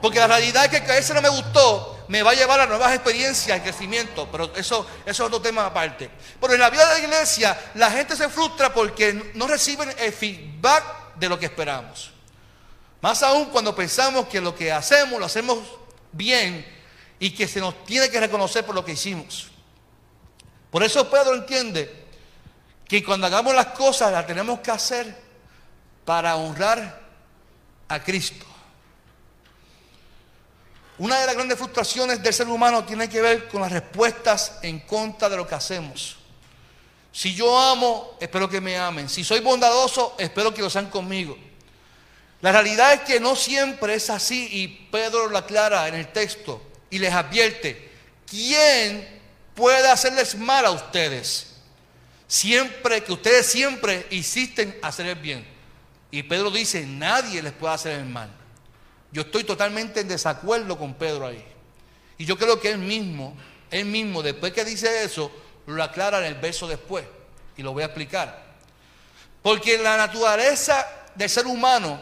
Porque 0.00 0.18
la 0.18 0.26
realidad 0.26 0.72
es 0.72 0.80
que 0.80 0.98
ese 0.98 1.14
no 1.14 1.22
me 1.22 1.28
gustó, 1.28 2.04
me 2.08 2.22
va 2.22 2.30
a 2.30 2.34
llevar 2.34 2.60
a 2.60 2.66
nuevas 2.66 2.94
experiencias 2.94 3.60
crecimiento, 3.60 4.28
pero 4.30 4.54
eso, 4.54 4.86
eso 5.04 5.10
es 5.24 5.28
otro 5.28 5.40
tema 5.40 5.66
aparte. 5.66 6.10
Pero 6.40 6.54
en 6.54 6.60
la 6.60 6.70
vida 6.70 6.86
de 6.86 7.00
la 7.00 7.06
iglesia 7.06 7.58
la 7.74 7.90
gente 7.90 8.16
se 8.16 8.28
frustra 8.28 8.72
porque 8.72 9.32
no 9.34 9.46
reciben 9.46 9.92
el 9.98 10.12
feedback 10.12 11.16
de 11.16 11.28
lo 11.28 11.38
que 11.38 11.46
esperamos. 11.46 12.12
Más 13.00 13.22
aún 13.22 13.46
cuando 13.46 13.74
pensamos 13.74 14.26
que 14.28 14.40
lo 14.40 14.54
que 14.54 14.72
hacemos 14.72 15.18
lo 15.18 15.26
hacemos 15.26 15.58
bien 16.12 16.66
y 17.18 17.30
que 17.30 17.48
se 17.48 17.60
nos 17.60 17.84
tiene 17.84 18.10
que 18.10 18.20
reconocer 18.20 18.64
por 18.64 18.74
lo 18.74 18.84
que 18.84 18.92
hicimos. 18.92 19.48
Por 20.70 20.82
eso 20.82 21.08
Pedro 21.10 21.34
entiende 21.34 22.04
que 22.88 23.04
cuando 23.04 23.26
hagamos 23.26 23.54
las 23.54 23.66
cosas 23.66 24.12
las 24.12 24.26
tenemos 24.26 24.60
que 24.60 24.70
hacer 24.70 25.16
para 26.04 26.36
honrar 26.36 27.00
a 27.88 28.02
Cristo. 28.02 28.46
Una 30.98 31.20
de 31.20 31.26
las 31.26 31.34
grandes 31.34 31.58
frustraciones 31.58 32.22
del 32.22 32.32
ser 32.32 32.48
humano 32.48 32.84
tiene 32.84 33.08
que 33.08 33.20
ver 33.20 33.48
con 33.48 33.60
las 33.60 33.70
respuestas 33.70 34.58
en 34.62 34.80
contra 34.80 35.28
de 35.28 35.36
lo 35.36 35.46
que 35.46 35.54
hacemos. 35.54 36.16
Si 37.12 37.34
yo 37.34 37.58
amo, 37.58 38.16
espero 38.20 38.48
que 38.48 38.60
me 38.60 38.76
amen. 38.78 39.08
Si 39.08 39.24
soy 39.24 39.40
bondadoso, 39.40 40.14
espero 40.18 40.52
que 40.54 40.62
lo 40.62 40.70
sean 40.70 40.90
conmigo. 40.90 41.36
La 42.40 42.52
realidad 42.52 42.94
es 42.94 43.00
que 43.00 43.20
no 43.20 43.36
siempre 43.36 43.94
es 43.94 44.10
así 44.10 44.48
y 44.52 44.68
Pedro 44.90 45.28
lo 45.28 45.38
aclara 45.38 45.88
en 45.88 45.94
el 45.94 46.12
texto 46.12 46.62
y 46.90 46.98
les 46.98 47.12
advierte, 47.12 47.90
¿quién 48.26 49.20
puede 49.54 49.88
hacerles 49.88 50.34
mal 50.36 50.64
a 50.66 50.70
ustedes? 50.70 51.54
Siempre 52.28 53.02
que 53.02 53.12
ustedes 53.12 53.46
siempre 53.46 54.06
insisten 54.10 54.78
hacer 54.82 55.06
el 55.06 55.16
bien. 55.16 55.46
Y 56.10 56.22
Pedro 56.22 56.50
dice, 56.50 56.84
nadie 56.86 57.42
les 57.42 57.52
puede 57.52 57.74
hacer 57.74 57.92
el 57.98 58.06
mal. 58.06 58.30
Yo 59.12 59.22
estoy 59.22 59.44
totalmente 59.44 60.00
en 60.00 60.08
desacuerdo 60.08 60.76
con 60.78 60.94
Pedro 60.94 61.26
ahí. 61.26 61.44
Y 62.18 62.24
yo 62.24 62.36
creo 62.36 62.60
que 62.60 62.70
él 62.70 62.78
mismo, 62.78 63.36
él 63.70 63.86
mismo, 63.86 64.22
después 64.22 64.52
que 64.52 64.64
dice 64.64 65.04
eso, 65.04 65.30
lo 65.66 65.82
aclara 65.82 66.18
en 66.18 66.24
el 66.24 66.34
verso 66.34 66.66
después. 66.66 67.04
Y 67.56 67.62
lo 67.62 67.72
voy 67.72 67.82
a 67.82 67.86
explicar. 67.86 68.44
Porque 69.42 69.78
la 69.78 69.96
naturaleza 69.96 70.86
del 71.14 71.30
ser 71.30 71.46
humano 71.46 71.98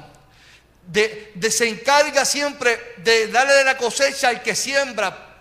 de, 0.86 1.32
se 1.50 1.68
encarga 1.68 2.24
siempre 2.24 2.94
de 2.98 3.28
darle 3.28 3.54
de 3.54 3.64
la 3.64 3.76
cosecha 3.76 4.28
al 4.28 4.42
que 4.42 4.54
siembra. 4.54 5.32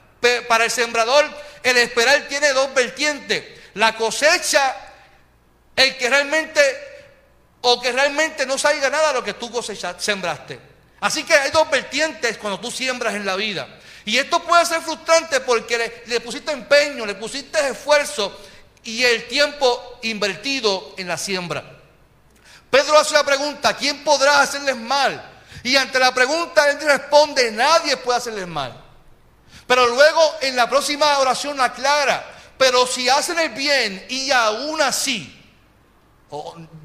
Para 0.48 0.66
el 0.66 0.72
sembrador, 0.72 1.26
el 1.64 1.78
esperar 1.78 2.28
tiene 2.30 2.54
dos 2.54 2.74
vertientes. 2.74 3.44
La 3.74 3.96
cosecha, 3.96 4.76
el 5.76 5.98
que 5.98 6.10
realmente, 6.10 6.62
o 7.62 7.82
que 7.82 7.92
realmente 7.92 8.46
no 8.46 8.58
salga 8.58 8.90
nada 8.90 9.10
de 9.10 9.14
lo 9.16 9.24
que 9.24 9.34
tú 9.34 9.52
cosechaste, 9.52 10.02
sembraste. 10.02 10.73
Así 11.04 11.26
que 11.26 11.34
hay 11.34 11.52
dos 11.52 11.70
vertientes 11.70 12.38
cuando 12.38 12.62
tú 12.62 12.72
siembras 12.72 13.14
en 13.14 13.26
la 13.26 13.36
vida. 13.36 13.68
Y 14.06 14.18
esto 14.18 14.42
puede 14.42 14.66
ser 14.66 14.82
frustrante 14.82 15.42
porque 15.42 16.02
le, 16.06 16.22
pusiste 16.22 16.54
empeño, 16.54 17.06
le 17.06 17.16
pusiste 17.16 17.60
esfuerzo 17.68 18.40
y 18.86 19.04
el 19.04 19.28
tiempo 19.28 20.00
invertido 20.04 20.96
en 20.98 21.10
la 21.10 21.18
siembra. 21.18 21.62
Pedro 22.70 22.98
hace 22.98 23.16
la 23.16 23.26
pregunta, 23.26 23.76
¿quién 23.76 24.02
podrá 24.06 24.40
hacerles 24.40 24.78
mal? 24.78 25.30
Y 25.62 25.76
ante 25.76 26.00
la 26.00 26.14
pregunta 26.14 26.70
él 26.70 26.80
responde, 26.80 27.52
nadie 27.52 27.98
puede 27.98 28.20
hacerles 28.20 28.48
mal. 28.48 28.74
Pero 29.68 29.88
luego 29.88 30.36
en 30.40 30.56
la 30.56 30.70
próxima 30.70 31.18
oración 31.18 31.60
aclara, 31.60 32.26
pero 32.58 32.88
si 32.88 33.10
hacen 33.10 33.38
el 33.40 33.50
bien 33.50 34.06
y 34.08 34.32
aún 34.32 34.82
así, 34.82 35.38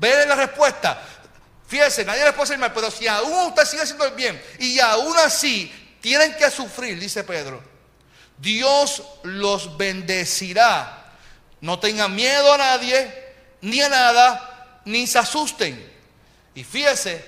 ve 0.01 0.27
la 0.27 0.35
respuesta, 0.35 1.01
Fíjense, 1.69 2.03
nadie 2.03 2.25
les 2.25 2.33
puede 2.33 2.45
hacer 2.45 2.59
mal, 2.59 2.73
pero 2.73 2.91
si 2.91 3.07
aún 3.07 3.49
usted 3.49 3.67
sigue 3.67 3.83
haciendo 3.83 4.07
el 4.07 4.15
bien 4.15 4.43
y 4.59 4.81
aún 4.81 5.15
así 5.19 5.71
tienen 6.01 6.35
que 6.35 6.51
sufrir, 6.51 6.99
dice 6.99 7.25
Pedro, 7.25 7.63
Dios 8.39 9.03
los 9.23 9.77
bendecirá. 9.77 11.13
No 11.61 11.79
tengan 11.79 12.15
miedo 12.15 12.55
a 12.55 12.57
nadie, 12.57 13.35
ni 13.61 13.83
a 13.83 13.91
nada, 13.91 14.81
ni 14.87 15.07
se 15.07 15.19
asusten. 15.19 15.93
Y 16.55 16.65
fíjese 16.65 17.23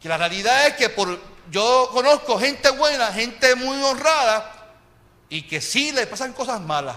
que 0.00 0.08
la 0.08 0.16
realidad 0.16 0.66
es 0.66 0.76
que 0.76 0.88
por, 0.88 1.20
yo 1.50 1.90
conozco 1.92 2.38
gente 2.38 2.70
buena, 2.70 3.12
gente 3.12 3.54
muy 3.54 3.82
honrada, 3.82 4.50
y 5.28 5.42
que 5.42 5.60
sí 5.60 5.92
le 5.92 6.06
pasan 6.06 6.32
cosas 6.32 6.58
malas. 6.58 6.96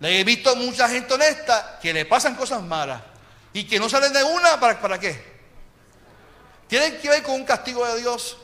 Le 0.00 0.20
he 0.20 0.24
visto 0.24 0.54
mucha 0.56 0.90
gente 0.90 1.14
honesta 1.14 1.78
que 1.80 1.94
le 1.94 2.04
pasan 2.04 2.34
cosas 2.34 2.62
malas 2.62 3.00
y 3.52 3.64
que 3.64 3.78
no 3.78 3.88
salen 3.88 4.12
de 4.12 4.22
una, 4.22 4.58
¿para, 4.60 4.80
para 4.80 4.98
qué? 4.98 5.38
Tienen 6.68 6.98
que 6.98 7.08
ver 7.08 7.22
con 7.22 7.34
un 7.34 7.44
castigo 7.44 7.86
de 7.86 8.00
Dios. 8.00 8.36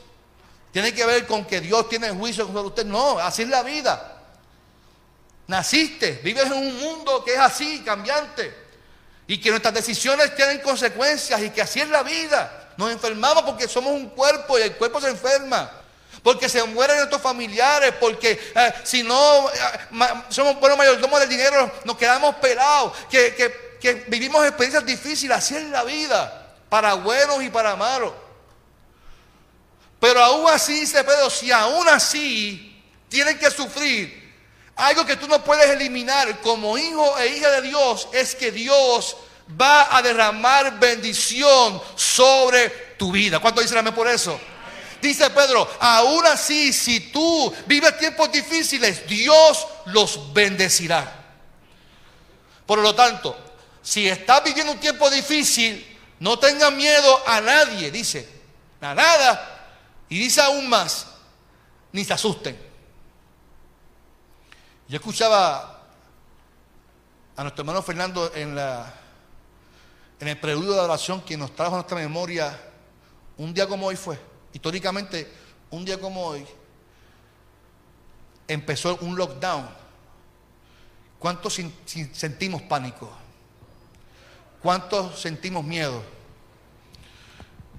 Tiene 0.71 0.93
que 0.93 1.05
ver 1.05 1.25
con 1.25 1.45
que 1.45 1.61
Dios 1.61 1.87
tiene 1.87 2.09
juicio 2.09 2.45
contra 2.45 2.63
usted. 2.63 2.85
No, 2.85 3.19
así 3.19 3.43
es 3.43 3.49
la 3.49 3.63
vida. 3.63 4.23
Naciste, 5.47 6.19
vives 6.23 6.47
en 6.47 6.53
un 6.53 6.79
mundo 6.79 7.23
que 7.23 7.33
es 7.33 7.39
así, 7.39 7.81
cambiante. 7.85 8.53
Y 9.27 9.39
que 9.39 9.51
nuestras 9.51 9.73
decisiones 9.73 10.35
tienen 10.35 10.59
consecuencias 10.59 11.41
y 11.41 11.51
que 11.51 11.61
así 11.61 11.79
es 11.79 11.87
la 11.87 12.03
vida. 12.03 12.73
Nos 12.77 12.91
enfermamos 12.91 13.43
porque 13.43 13.67
somos 13.67 13.93
un 13.93 14.09
cuerpo 14.09 14.59
y 14.59 14.63
el 14.63 14.75
cuerpo 14.75 14.99
se 14.99 15.09
enferma. 15.09 15.71
Porque 16.23 16.49
se 16.49 16.63
mueren 16.63 16.97
nuestros 16.97 17.21
familiares, 17.21 17.93
porque 17.99 18.31
eh, 18.31 18.73
si 18.83 19.03
no 19.03 19.49
eh, 19.49 20.09
somos 20.29 20.59
buenos 20.59 20.77
mayordomos 20.77 21.19
del 21.19 21.29
dinero, 21.29 21.71
nos 21.83 21.95
quedamos 21.95 22.35
pelados. 22.35 22.93
Que, 23.09 23.35
que 23.35 23.64
que 23.85 24.05
vivimos 24.07 24.43
experiencias 24.45 24.85
difíciles, 24.85 25.37
así 25.37 25.55
es 25.55 25.63
la 25.69 25.83
vida, 25.83 26.55
para 26.69 26.95
buenos 26.95 27.43
y 27.43 27.49
para 27.49 27.75
malos. 27.75 28.13
Pero 29.99 30.23
aún 30.23 30.49
así, 30.49 30.81
dice 30.81 31.03
Pedro, 31.03 31.29
si 31.29 31.51
aún 31.51 31.87
así 31.87 32.83
tienen 33.09 33.37
que 33.37 33.49
sufrir, 33.49 34.25
algo 34.75 35.05
que 35.05 35.15
tú 35.15 35.27
no 35.27 35.43
puedes 35.43 35.69
eliminar 35.69 36.41
como 36.41 36.77
hijo 36.77 37.17
e 37.19 37.37
hija 37.37 37.49
de 37.49 37.61
Dios 37.61 38.09
es 38.11 38.35
que 38.35 38.51
Dios 38.51 39.15
va 39.59 39.95
a 39.95 40.01
derramar 40.01 40.79
bendición 40.79 41.81
sobre 41.95 42.69
tu 42.97 43.11
vida. 43.11 43.39
¿Cuánto 43.39 43.61
dicen 43.61 43.77
amén 43.77 43.93
por 43.93 44.07
eso? 44.07 44.39
Dice 45.01 45.29
Pedro, 45.29 45.69
aún 45.79 46.25
así, 46.25 46.73
si 46.73 47.11
tú 47.11 47.53
vives 47.67 47.97
tiempos 47.97 48.31
difíciles, 48.31 49.07
Dios 49.07 49.67
los 49.85 50.33
bendecirá. 50.33 51.23
Por 52.65 52.79
lo 52.79 52.95
tanto, 52.95 53.44
si 53.85 54.07
estás 54.09 54.43
viviendo 54.43 54.73
un 54.73 54.79
tiempo 54.79 55.07
difícil, 55.11 55.85
no 56.19 56.39
tengas 56.39 56.73
miedo 56.73 57.21
a 57.27 57.39
nadie, 57.39 57.91
dice, 57.91 58.27
a 58.81 58.95
nada. 58.95 59.67
Y 60.09 60.17
dice 60.17 60.41
aún 60.41 60.67
más, 60.67 61.05
ni 61.91 62.03
se 62.03 62.11
asusten. 62.11 62.59
Yo 64.87 64.95
escuchaba 64.95 65.83
a 67.35 67.43
nuestro 67.43 67.61
hermano 67.61 67.83
Fernando 67.83 68.31
en, 68.33 68.57
el 70.27 70.39
preludio 70.39 70.73
de 70.73 70.79
oración 70.79 71.21
que 71.21 71.37
nos 71.37 71.55
trajo 71.55 71.73
a 71.73 71.77
nuestra 71.77 71.97
memoria 71.97 72.59
un 73.37 73.53
día 73.53 73.67
como 73.67 73.85
hoy 73.85 73.95
fue. 73.95 74.19
Históricamente, 74.51 75.31
un 75.69 75.85
día 75.85 75.99
como 75.99 76.25
hoy 76.25 76.43
empezó 78.47 78.97
un 79.01 79.15
lockdown. 79.15 79.69
¿Cuántos 81.19 81.61
sentimos 82.13 82.63
pánico? 82.63 83.24
¿Cuántos 84.65 85.21
sentimos 85.21 85.63
miedo? 85.63 86.01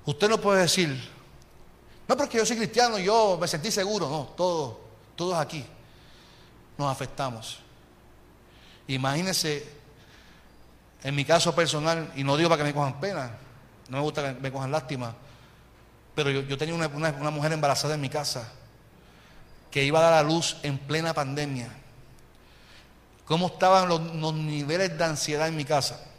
Usted 0.05 0.29
no 0.29 0.41
puede 0.41 0.63
decir, 0.63 1.11
no 2.07 2.17
porque 2.17 2.39
yo 2.39 2.47
soy 2.47 2.59
cristiano, 2.59 2.97
yo 2.97 3.37
me 3.41 3.49
sentí 3.49 3.73
seguro. 3.73 4.09
No, 4.09 4.29
todos, 4.37 4.77
todos 5.17 5.37
aquí 5.37 5.67
nos 6.79 6.89
afectamos. 6.89 7.59
Imagínense, 8.87 9.69
en 11.03 11.13
mi 11.17 11.25
caso 11.25 11.53
personal, 11.57 12.13
y 12.15 12.23
no 12.23 12.37
digo 12.37 12.49
para 12.49 12.63
que 12.63 12.69
me 12.69 12.73
cojan 12.73 13.01
pena, 13.01 13.37
no 13.89 13.97
me 13.97 14.03
gusta 14.05 14.23
que 14.23 14.41
me 14.41 14.53
cojan 14.53 14.71
lástima, 14.71 15.13
pero 16.15 16.31
yo, 16.31 16.57
tenía 16.57 16.77
una, 16.77 16.87
una 16.87 17.31
mujer 17.31 17.51
embarazada 17.51 17.97
en 17.97 18.01
mi 18.01 18.09
casa 18.11 18.53
que 19.73 19.83
iba 19.83 19.99
a 19.99 20.03
dar 20.03 20.13
a 20.13 20.23
luz 20.23 20.57
en 20.63 20.79
plena 20.79 21.13
pandemia. 21.13 21.69
¿Cómo 23.25 23.49
estaban 23.49 23.89
los 23.89 24.35
niveles 24.35 24.97
de 24.97 25.05
ansiedad 25.05 25.49
en 25.49 25.57
mi 25.57 25.65
casa? 25.65 26.13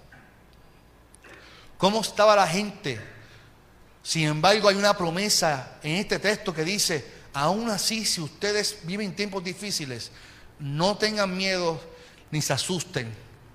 ¿Cómo 1.77 2.01
estaba 2.01 2.35
la 2.35 2.47
gente? 2.47 2.99
Sin 4.01 4.23
embargo, 4.23 4.69
hay 4.69 4.75
una 4.75 4.95
promesa 4.95 5.77
en 5.83 5.95
este 5.95 6.17
texto 6.17 6.53
que 6.53 6.63
dice, 6.63 7.05
aún 7.33 7.69
así, 7.69 8.05
si 8.05 8.21
ustedes 8.21 8.79
viven 8.83 9.15
tiempos 9.15 9.43
difíciles, 9.43 10.11
no 10.59 10.97
tengan 10.97 11.35
miedo 11.35 11.79
ni 12.31 12.41
se 12.41 12.53
asusten, 12.53 13.13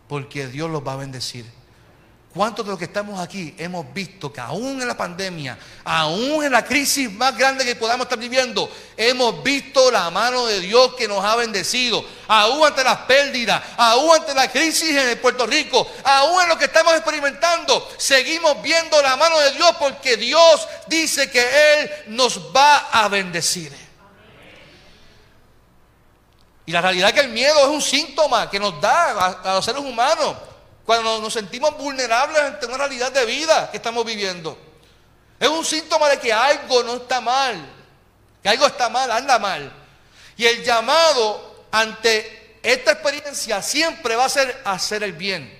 porque 0.09 0.47
Dios 0.47 0.71
los 0.71 0.87
va 0.87 0.93
a 0.93 0.97
bendecir. 0.97 1.45
¿Cuántos 2.35 2.65
de 2.65 2.71
los 2.71 2.79
que 2.79 2.87
estamos 2.87 3.21
aquí 3.21 3.55
hemos 3.59 3.93
visto 3.93 4.33
que 4.33 4.41
aún 4.41 4.81
en 4.81 4.89
la 4.89 4.97
pandemia, 4.97 5.59
aún 5.85 6.43
en 6.43 6.53
la 6.53 6.65
crisis 6.65 7.13
más 7.13 7.37
grande 7.37 7.63
que 7.63 7.77
podamos 7.77 8.07
estar 8.07 8.19
viviendo, 8.19 8.71
hemos 8.97 9.43
visto 9.43 9.91
la 9.91 10.09
mano 10.11 10.47
de 10.47 10.61
Dios 10.61 10.95
que 10.95 11.07
nos 11.07 11.23
ha 11.23 11.37
bendecido? 11.37 12.03
Aún 12.29 12.67
ante 12.67 12.83
las 12.83 13.01
pérdidas, 13.01 13.63
aún 13.77 14.17
ante 14.17 14.33
la 14.33 14.51
crisis 14.51 14.97
en 14.97 15.21
Puerto 15.21 15.47
Rico, 15.47 15.87
aún 16.05 16.41
en 16.41 16.49
lo 16.49 16.57
que 16.57 16.65
estamos 16.65 16.95
experimentando, 16.95 17.87
seguimos 17.99 18.63
viendo 18.63 19.03
la 19.03 19.15
mano 19.17 19.39
de 19.39 19.53
Dios 19.53 19.77
porque 19.79 20.17
Dios 20.17 20.67
dice 20.87 21.31
que 21.31 21.81
Él 21.81 21.91
nos 22.07 22.41
va 22.57 22.89
a 22.93 23.09
bendecir. 23.09 23.77
Y 26.65 26.73
la 26.73 26.81
realidad 26.81 27.11
es 27.11 27.15
que 27.15 27.21
el 27.21 27.29
miedo 27.29 27.59
es 27.61 27.69
un 27.69 27.83
síntoma 27.83 28.49
que 28.49 28.59
nos 28.59 28.81
da 28.81 29.35
a 29.45 29.55
los 29.55 29.65
seres 29.67 29.83
humanos. 29.83 30.35
Cuando 30.85 31.21
nos 31.21 31.33
sentimos 31.33 31.77
vulnerables 31.79 32.41
ante 32.41 32.67
una 32.67 32.77
realidad 32.77 33.13
de 33.13 33.25
vida 33.25 33.71
que 33.71 33.77
estamos 33.77 34.05
viviendo. 34.05 34.59
Es 35.39 35.49
un 35.49 35.65
síntoma 35.65 36.09
de 36.09 36.19
que 36.19 36.33
algo 36.33 36.83
no 36.83 36.97
está 36.97 37.21
mal, 37.21 37.57
que 38.43 38.49
algo 38.49 38.67
está 38.67 38.89
mal, 38.89 39.11
anda 39.11 39.39
mal. 39.39 39.73
Y 40.37 40.45
el 40.45 40.65
llamado 40.65 41.67
ante 41.71 42.59
esta 42.63 42.93
experiencia 42.93 43.61
siempre 43.63 44.17
va 44.17 44.27
a 44.27 44.29
ser 44.29 44.63
hacer 44.65 45.03
el 45.03 45.13
bien, 45.13 45.53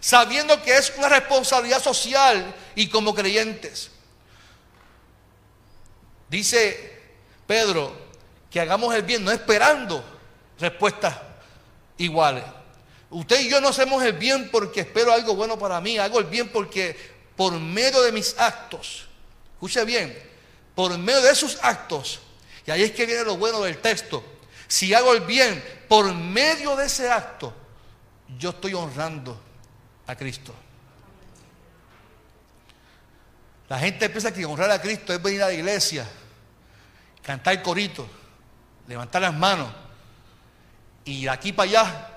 sabiendo 0.00 0.62
que 0.62 0.76
es 0.76 0.92
una 0.96 1.08
responsabilidad 1.08 1.82
social 1.82 2.54
y 2.74 2.88
como 2.88 3.14
creyentes. 3.14 3.90
Dice 6.28 7.02
Pedro 7.46 8.06
que 8.50 8.60
hagamos 8.60 8.94
el 8.94 9.02
bien, 9.02 9.24
no 9.24 9.30
esperando 9.30 10.04
respuestas 10.58 11.14
iguales. 11.98 12.44
Usted 13.10 13.40
y 13.40 13.48
yo 13.48 13.60
no 13.60 13.68
hacemos 13.68 14.02
el 14.02 14.14
bien 14.14 14.50
porque 14.50 14.80
espero 14.80 15.12
algo 15.12 15.36
bueno 15.36 15.58
para 15.58 15.80
mí, 15.80 15.98
hago 15.98 16.18
el 16.18 16.26
bien 16.26 16.48
porque 16.48 16.96
por 17.36 17.52
medio 17.52 18.02
de 18.02 18.12
mis 18.12 18.38
actos, 18.38 19.06
escuche 19.54 19.84
bien, 19.84 20.16
por 20.74 20.96
medio 20.98 21.22
de 21.22 21.34
sus 21.34 21.58
actos, 21.62 22.20
y 22.66 22.70
ahí 22.70 22.82
es 22.82 22.92
que 22.92 23.06
viene 23.06 23.24
lo 23.24 23.36
bueno 23.36 23.60
del 23.60 23.78
texto, 23.78 24.24
si 24.66 24.92
hago 24.92 25.12
el 25.12 25.20
bien 25.20 25.62
por 25.88 26.12
medio 26.12 26.74
de 26.74 26.86
ese 26.86 27.10
acto, 27.10 27.54
yo 28.38 28.50
estoy 28.50 28.74
honrando 28.74 29.40
a 30.06 30.16
Cristo. 30.16 30.52
La 33.68 33.78
gente 33.78 34.08
piensa 34.10 34.32
que 34.32 34.44
honrar 34.44 34.70
a 34.70 34.80
Cristo 34.80 35.12
es 35.12 35.22
venir 35.22 35.42
a 35.42 35.46
la 35.46 35.52
iglesia, 35.52 36.08
cantar 37.22 37.62
corito, 37.62 38.08
levantar 38.88 39.22
las 39.22 39.34
manos 39.34 39.68
y 41.04 41.24
de 41.24 41.30
aquí 41.30 41.52
para 41.52 41.70
allá 41.70 42.15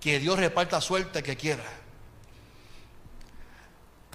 que 0.00 0.18
Dios 0.18 0.38
reparta 0.38 0.80
suerte 0.80 1.22
que 1.22 1.36
quiera. 1.36 1.64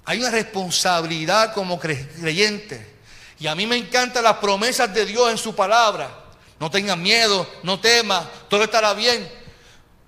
Hay 0.06 0.18
una 0.18 0.30
responsabilidad 0.30 1.52
como 1.54 1.78
creyente. 1.78 2.94
Y 3.38 3.46
a 3.46 3.54
mí 3.54 3.66
me 3.66 3.76
encantan 3.76 4.24
las 4.24 4.36
promesas 4.36 4.92
de 4.94 5.06
Dios 5.06 5.30
en 5.30 5.38
su 5.38 5.54
palabra. 5.54 6.24
No 6.60 6.70
tengan 6.70 7.02
miedo, 7.02 7.46
no 7.62 7.80
temas, 7.80 8.26
todo 8.48 8.64
estará 8.64 8.94
bien. 8.94 9.30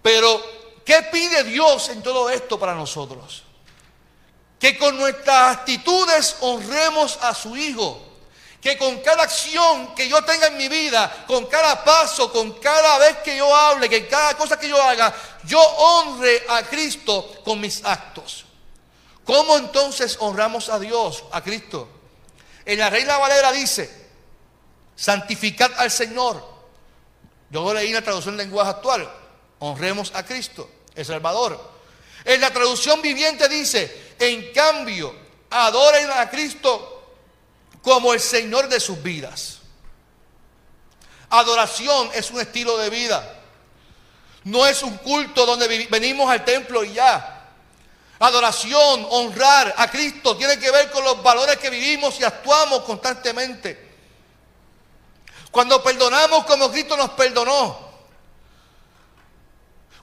Pero, 0.03 0.43
¿qué 0.85 1.07
pide 1.11 1.45
Dios 1.45 1.89
en 1.89 2.03
todo 2.03 2.31
esto 2.31 2.59
para 2.59 2.75
nosotros? 2.75 3.43
Que 4.59 4.79
con 4.79 4.97
nuestras 4.97 5.57
actitudes 5.57 6.37
honremos 6.41 7.19
a 7.23 7.35
su 7.35 7.57
Hijo 7.57 8.06
que 8.67 8.77
con 8.77 8.99
cada 8.99 9.23
acción 9.23 9.95
que 9.95 10.09
yo 10.09 10.25
tenga 10.25 10.49
en 10.49 10.57
mi 10.57 10.67
vida, 10.67 11.25
con 11.29 11.47
cada 11.47 11.85
paso, 11.85 12.33
con 12.33 12.55
cada 12.55 12.99
vez 12.99 13.19
que 13.19 13.37
yo 13.37 13.55
hable, 13.55 13.89
que 13.89 14.09
cada 14.09 14.37
cosa 14.37 14.59
que 14.59 14.69
yo 14.69 14.83
haga, 14.83 15.15
yo 15.45 15.61
honre 15.61 16.43
a 16.49 16.65
Cristo 16.65 17.33
con 17.45 17.61
mis 17.61 17.85
actos. 17.85 18.45
¿Cómo 19.25 19.57
entonces 19.57 20.17
honramos 20.19 20.69
a 20.69 20.81
Dios, 20.81 21.23
a 21.31 21.43
Cristo? 21.43 21.89
En 22.65 22.81
la 22.81 22.91
Reina 22.91 23.19
Valera 23.19 23.53
dice, 23.53 24.09
santificad 24.97 25.71
al 25.77 25.93
Señor. 25.93 26.45
Yo 27.51 27.73
leí 27.73 27.93
la 27.93 28.03
traducción 28.03 28.35
en 28.35 28.49
lenguaje 28.49 28.71
actual, 28.71 29.09
honremos 29.61 30.11
a 30.13 30.25
Cristo, 30.25 30.69
el 30.97 31.05
Salvador. 31.05 31.71
En 32.25 32.41
la 32.41 32.51
traducción 32.51 33.01
viviente 33.01 33.49
dice, 33.49 34.17
en 34.19 34.53
cambio, 34.53 35.15
adoren 35.51 36.11
a 36.11 36.29
Cristo 36.29 36.96
como 37.87 38.13
el 38.13 38.19
Señor 38.19 38.69
de 38.69 38.81
sus 38.81 39.01
vidas. 39.01 39.59
Adoración 41.31 42.11
es 42.15 42.33
un 42.33 42.41
estilo 42.41 42.77
de 42.79 42.91
vida. 42.91 43.39
No 44.43 44.67
es 44.67 44.83
un 44.83 44.97
culto 44.97 45.47
donde 45.47 45.87
venimos 45.89 46.29
al 46.29 46.45
templo 46.45 46.83
y 46.83 46.95
ya. 46.95 47.49
Adoración, 48.19 49.07
honrar 49.09 49.73
a 49.77 49.89
Cristo 49.89 50.37
tiene 50.37 50.59
que 50.59 50.69
ver 50.73 50.91
con 50.91 51.05
los 51.05 51.23
valores 51.23 51.59
que 51.59 51.71
vivimos 51.71 52.19
y 52.19 52.25
actuamos 52.25 52.81
constantemente. 52.81 53.95
Cuando 55.53 55.81
perdonamos 55.81 56.45
como 56.45 56.73
Cristo 56.73 56.97
nos 56.97 57.11
perdonó. 57.11 57.89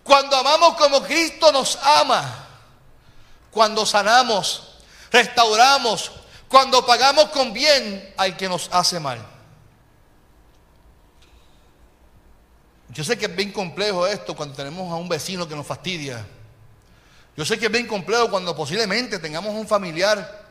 Cuando 0.06 0.38
amamos 0.38 0.76
como 0.76 1.04
Cristo 1.04 1.52
nos 1.52 1.76
ama. 1.84 2.48
Cuando 3.52 3.86
sanamos, 3.86 4.70
restauramos, 5.12 6.23
cuando 6.54 6.86
pagamos 6.86 7.30
con 7.30 7.52
bien 7.52 8.14
al 8.16 8.38
que 8.38 8.48
nos 8.48 8.70
hace 8.72 9.00
mal. 9.00 9.18
Yo 12.90 13.04
sé 13.04 13.18
que 13.18 13.26
es 13.26 13.36
bien 13.36 13.52
complejo 13.52 14.06
esto 14.06 14.36
cuando 14.36 14.54
tenemos 14.54 14.92
a 14.92 14.96
un 14.98 15.10
vecino 15.10 15.48
que 15.48 15.56
nos 15.56 15.66
fastidia. 15.66 16.24
Yo 17.36 17.44
sé 17.44 17.58
que 17.58 17.66
es 17.66 17.72
bien 17.72 17.88
complejo 17.88 18.30
cuando 18.30 18.56
posiblemente 18.56 19.18
tengamos 19.18 19.56
un 19.56 19.68
familiar 19.68 20.44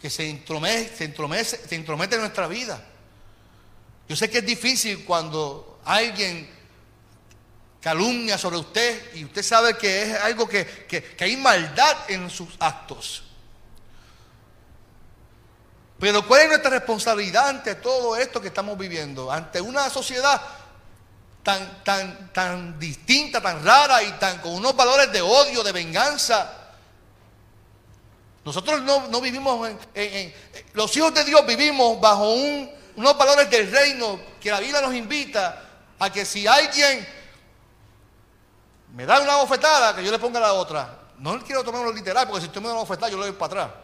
que 0.00 0.08
se 0.08 0.30
entromete, 0.30 1.08
en 2.14 2.20
nuestra 2.20 2.46
vida. 2.46 2.80
Yo 4.08 4.14
sé 4.14 4.30
que 4.30 4.38
es 4.38 4.46
difícil 4.46 5.04
cuando 5.04 5.80
alguien 5.84 6.48
calumnia 7.80 8.38
sobre 8.38 8.58
usted 8.58 9.16
y 9.16 9.24
usted 9.24 9.42
sabe 9.42 9.76
que 9.76 10.02
es 10.02 10.20
algo 10.20 10.48
que 10.48 11.16
hay 11.18 11.36
maldad 11.36 12.08
en 12.08 12.30
sus 12.30 12.50
actos. 12.60 13.24
Pero 16.02 16.26
¿cuál 16.26 16.40
es 16.40 16.48
nuestra 16.48 16.70
responsabilidad 16.70 17.48
ante 17.48 17.76
todo 17.76 18.16
esto 18.16 18.40
que 18.40 18.48
estamos 18.48 18.76
viviendo? 18.76 19.30
Ante 19.30 19.60
una 19.60 19.88
sociedad 19.88 20.42
tan, 21.44 21.84
tan, 21.84 22.32
tan 22.32 22.76
distinta, 22.76 23.40
tan 23.40 23.64
rara 23.64 24.02
y 24.02 24.10
tan 24.14 24.40
con 24.40 24.52
unos 24.52 24.74
valores 24.74 25.12
de 25.12 25.22
odio, 25.22 25.62
de 25.62 25.70
venganza. 25.70 26.54
Nosotros 28.44 28.82
no, 28.82 29.20
vivimos 29.20 29.70
en, 29.94 30.34
Los 30.72 30.96
hijos 30.96 31.14
de 31.14 31.22
Dios 31.22 31.46
vivimos 31.46 32.00
bajo 32.00 32.32
unos 32.32 33.16
valores 33.16 33.48
del 33.48 33.70
reino 33.70 34.18
que 34.40 34.50
la 34.50 34.58
Biblia 34.58 34.80
nos 34.80 34.94
invita 34.94 35.62
a 36.00 36.10
que 36.10 36.24
si 36.24 36.48
alguien 36.48 37.06
me 38.92 39.06
da 39.06 39.20
una 39.20 39.36
bofetada, 39.36 39.94
que 39.94 40.02
yo 40.02 40.10
le 40.10 40.18
ponga 40.18 40.40
la 40.40 40.54
otra. 40.54 40.98
No 41.18 41.40
quiero 41.44 41.62
tomarlo 41.62 41.92
literal, 41.92 42.26
porque 42.26 42.40
si 42.40 42.46
usted 42.48 42.60
me 42.60 42.66
da 42.66 42.72
una 42.72 42.82
bofetada, 42.82 43.08
yo 43.08 43.18
le 43.18 43.26
doy 43.26 43.36
para 43.36 43.46
atrás. 43.46 43.81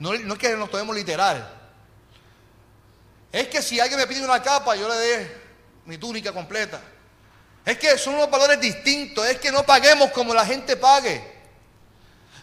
No, 0.00 0.14
es 0.14 0.38
que 0.38 0.56
nos 0.56 0.70
tomemos 0.70 0.96
literal. 0.96 1.46
Es 3.30 3.48
que 3.48 3.62
si 3.62 3.78
alguien 3.78 4.00
me 4.00 4.06
pide 4.06 4.24
una 4.24 4.42
capa, 4.42 4.74
yo 4.74 4.88
le 4.88 4.96
dé 4.96 5.40
mi 5.84 5.98
túnica 5.98 6.32
completa. 6.32 6.80
Es 7.64 7.78
que 7.78 7.96
son 7.98 8.14
unos 8.14 8.30
valores 8.30 8.58
distintos, 8.58 9.26
es 9.26 9.38
que 9.38 9.52
no 9.52 9.62
paguemos 9.62 10.10
como 10.10 10.32
la 10.34 10.44
gente 10.46 10.76
pague. 10.76 11.38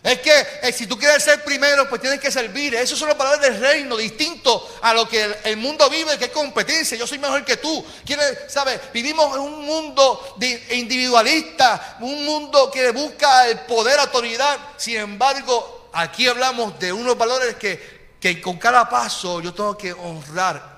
Es 0.03 0.19
que 0.19 0.47
eh, 0.61 0.71
si 0.71 0.85
tú 0.85 0.97
quieres 0.97 1.23
ser 1.23 1.43
primero, 1.43 1.89
pues 1.89 1.99
tienes 1.99 2.19
que 2.19 2.31
servir. 2.31 2.75
Esos 2.75 2.99
son 2.99 3.09
los 3.09 3.17
valores 3.17 3.41
del 3.41 3.59
reino, 3.59 3.97
distintos 3.97 4.61
a 4.81 4.93
lo 4.93 5.09
que 5.09 5.35
el, 5.43 5.57
mundo 5.57 5.89
vive, 5.89 6.17
que 6.19 6.25
es 6.25 6.31
competencia. 6.31 6.95
Yo 6.95 7.07
soy 7.07 7.17
mejor 7.17 7.43
que 7.43 7.57
tú. 7.57 7.83
¿Quieres, 8.05 8.37
sabes? 8.47 8.79
Vivimos 8.93 9.35
en 9.35 9.41
un 9.41 9.65
mundo 9.65 10.37
individualista, 10.69 11.97
un 12.01 12.23
mundo 12.23 12.69
que 12.69 12.91
busca 12.91 13.47
el 13.47 13.61
poder, 13.61 13.99
autoridad. 13.99 14.57
Sin 14.77 14.97
embargo, 14.97 15.76
aquí 15.93 16.27
hablamos 16.27 16.77
de 16.79 16.93
unos 16.93 17.17
valores 17.17 17.55
que, 17.55 18.15
que 18.19 18.41
con 18.41 18.57
cada 18.57 18.89
paso 18.89 19.41
yo 19.41 19.53
tengo 19.53 19.77
que 19.77 19.93
honrar 19.93 20.77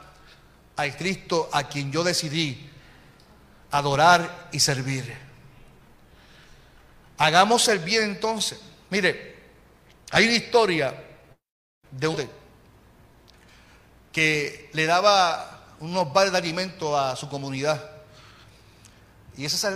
al 0.75 0.95
Cristo 0.95 1.49
a 1.51 1.63
quien 1.63 1.91
yo 1.91 2.03
decidí 2.03 2.69
adorar 3.71 4.49
y 4.51 4.59
servir. 4.59 5.15
Hagamos 7.17 7.67
el 7.67 7.79
bien 7.79 8.03
entonces. 8.03 8.59
Mire, 8.89 9.37
hay 10.11 10.25
una 10.25 10.35
historia 10.35 11.03
de 11.91 12.07
un 12.07 12.29
que 14.11 14.69
le 14.73 14.85
daba 14.85 15.75
unos 15.79 16.11
bares 16.11 16.31
de 16.31 16.37
alimento 16.37 16.97
a 16.97 17.15
su 17.15 17.29
comunidad. 17.29 17.98
Y 19.39 19.45
ese, 19.45 19.71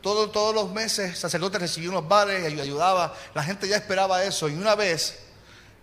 todo, 0.00 0.30
todos 0.30 0.52
los 0.52 0.72
meses 0.72 1.10
el 1.10 1.16
sacerdote 1.16 1.60
recibía 1.60 1.90
unos 1.90 2.08
bares 2.08 2.52
y 2.52 2.60
ayudaba. 2.60 3.14
La 3.34 3.44
gente 3.44 3.68
ya 3.68 3.76
esperaba 3.76 4.24
eso. 4.24 4.48
Y 4.48 4.54
una 4.54 4.74
vez, 4.74 5.20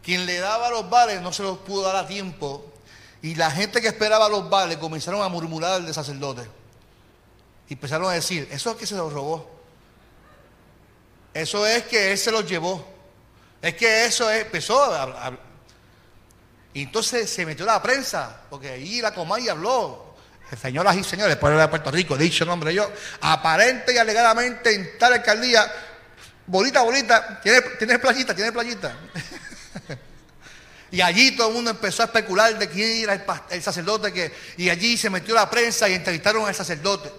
quien 0.04 0.26
le 0.26 0.40
daba 0.40 0.70
los 0.70 0.90
bares 0.90 1.22
no 1.22 1.32
se 1.32 1.42
los 1.42 1.60
pudo 1.60 1.84
dar 1.84 1.96
a 1.96 2.06
tiempo. 2.06 2.74
Y 3.22 3.36
la 3.36 3.50
gente 3.50 3.80
que 3.80 3.88
esperaba 3.88 4.28
los 4.28 4.50
bares 4.50 4.76
comenzaron 4.76 5.22
a 5.22 5.30
murmurar 5.30 5.82
del 5.82 5.94
sacerdote. 5.94 6.42
Y 7.70 7.76
empezaron 7.76 8.10
a 8.10 8.12
decir, 8.12 8.46
eso 8.52 8.72
es 8.72 8.76
que 8.76 8.86
se 8.86 8.96
los 8.96 9.14
robó. 9.14 9.50
Eso 11.34 11.66
es 11.66 11.84
que 11.84 12.12
él 12.12 12.18
se 12.18 12.30
los 12.30 12.46
llevó. 12.46 12.86
Es 13.62 13.74
que 13.76 14.04
eso 14.04 14.30
es, 14.30 14.42
empezó 14.42 14.84
a, 14.84 15.32
y 16.74 16.82
entonces 16.82 17.30
se 17.30 17.46
metió 17.46 17.66
la 17.66 17.82
prensa, 17.82 18.42
porque 18.50 18.72
ahí 18.72 19.00
la 19.00 19.14
Comay 19.14 19.48
habló. 19.48 20.12
Señoras 20.58 20.96
y 20.96 21.04
señores, 21.04 21.36
pueblo 21.38 21.60
de 21.60 21.68
Puerto 21.68 21.92
Rico, 21.92 22.18
dicho 22.18 22.46
nombre 22.46 22.74
yo, 22.74 22.92
aparente 23.22 23.94
y 23.94 23.98
alegadamente 23.98 24.74
en 24.74 24.98
tal 24.98 25.13
alcaldía, 25.13 25.66
bonita, 26.46 26.82
bonita, 26.82 27.39
tiene, 27.42 27.62
tiene 27.78 28.00
playita, 28.00 28.36
tiene 28.36 28.52
playita. 28.52 28.96
y 30.92 31.02
allí 31.02 31.36
todo 31.36 31.48
el 31.48 31.54
mundo 31.56 31.72
empezó 31.72 32.04
a 32.04 32.06
especular 32.06 32.58
de 32.58 32.70
quién 32.70 33.04
era 33.04 33.13
el, 33.13 33.24
el 33.50 33.63
sacerdote 33.63 34.12
que, 34.12 34.32
y 34.58 34.70
allí 34.70 34.98
se 34.98 35.10
metió 35.10 35.34
la 35.34 35.50
prensa 35.50 35.89
y 35.89 35.94
entrevistaron 35.94 36.46
al 36.46 36.56
sacerdote. 36.56 37.12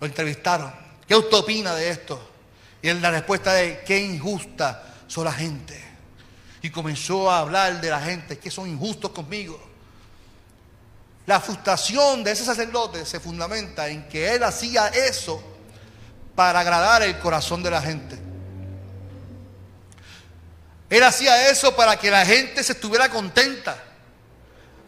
Lo 0.00 0.06
entrevistaron. 0.06 0.72
¿Qué 1.06 1.14
usted 1.14 1.36
opina 1.36 1.74
de 1.74 1.90
esto? 1.90 2.30
Y 2.80 2.92
la 2.92 3.10
respuesta 3.10 3.52
de 3.52 3.82
qué 3.84 3.98
injusta 3.98 4.94
son 5.06 5.24
la 5.24 5.32
gente. 5.32 5.82
Y 6.62 6.70
comenzó 6.70 7.30
a 7.30 7.40
hablar 7.40 7.80
de 7.80 7.90
la 7.90 8.00
gente 8.00 8.38
que 8.38 8.50
son 8.50 8.68
injustos 8.68 9.10
conmigo. 9.10 9.73
La 11.26 11.40
frustración 11.40 12.22
de 12.22 12.32
ese 12.32 12.44
sacerdote 12.44 13.06
se 13.06 13.18
fundamenta 13.18 13.88
en 13.88 14.08
que 14.08 14.34
él 14.34 14.42
hacía 14.42 14.88
eso 14.88 15.42
para 16.34 16.60
agradar 16.60 17.02
el 17.02 17.18
corazón 17.18 17.62
de 17.62 17.70
la 17.70 17.80
gente. 17.80 18.18
Él 20.90 21.02
hacía 21.02 21.48
eso 21.48 21.74
para 21.74 21.98
que 21.98 22.10
la 22.10 22.26
gente 22.26 22.62
se 22.62 22.72
estuviera 22.72 23.08
contenta. 23.08 23.82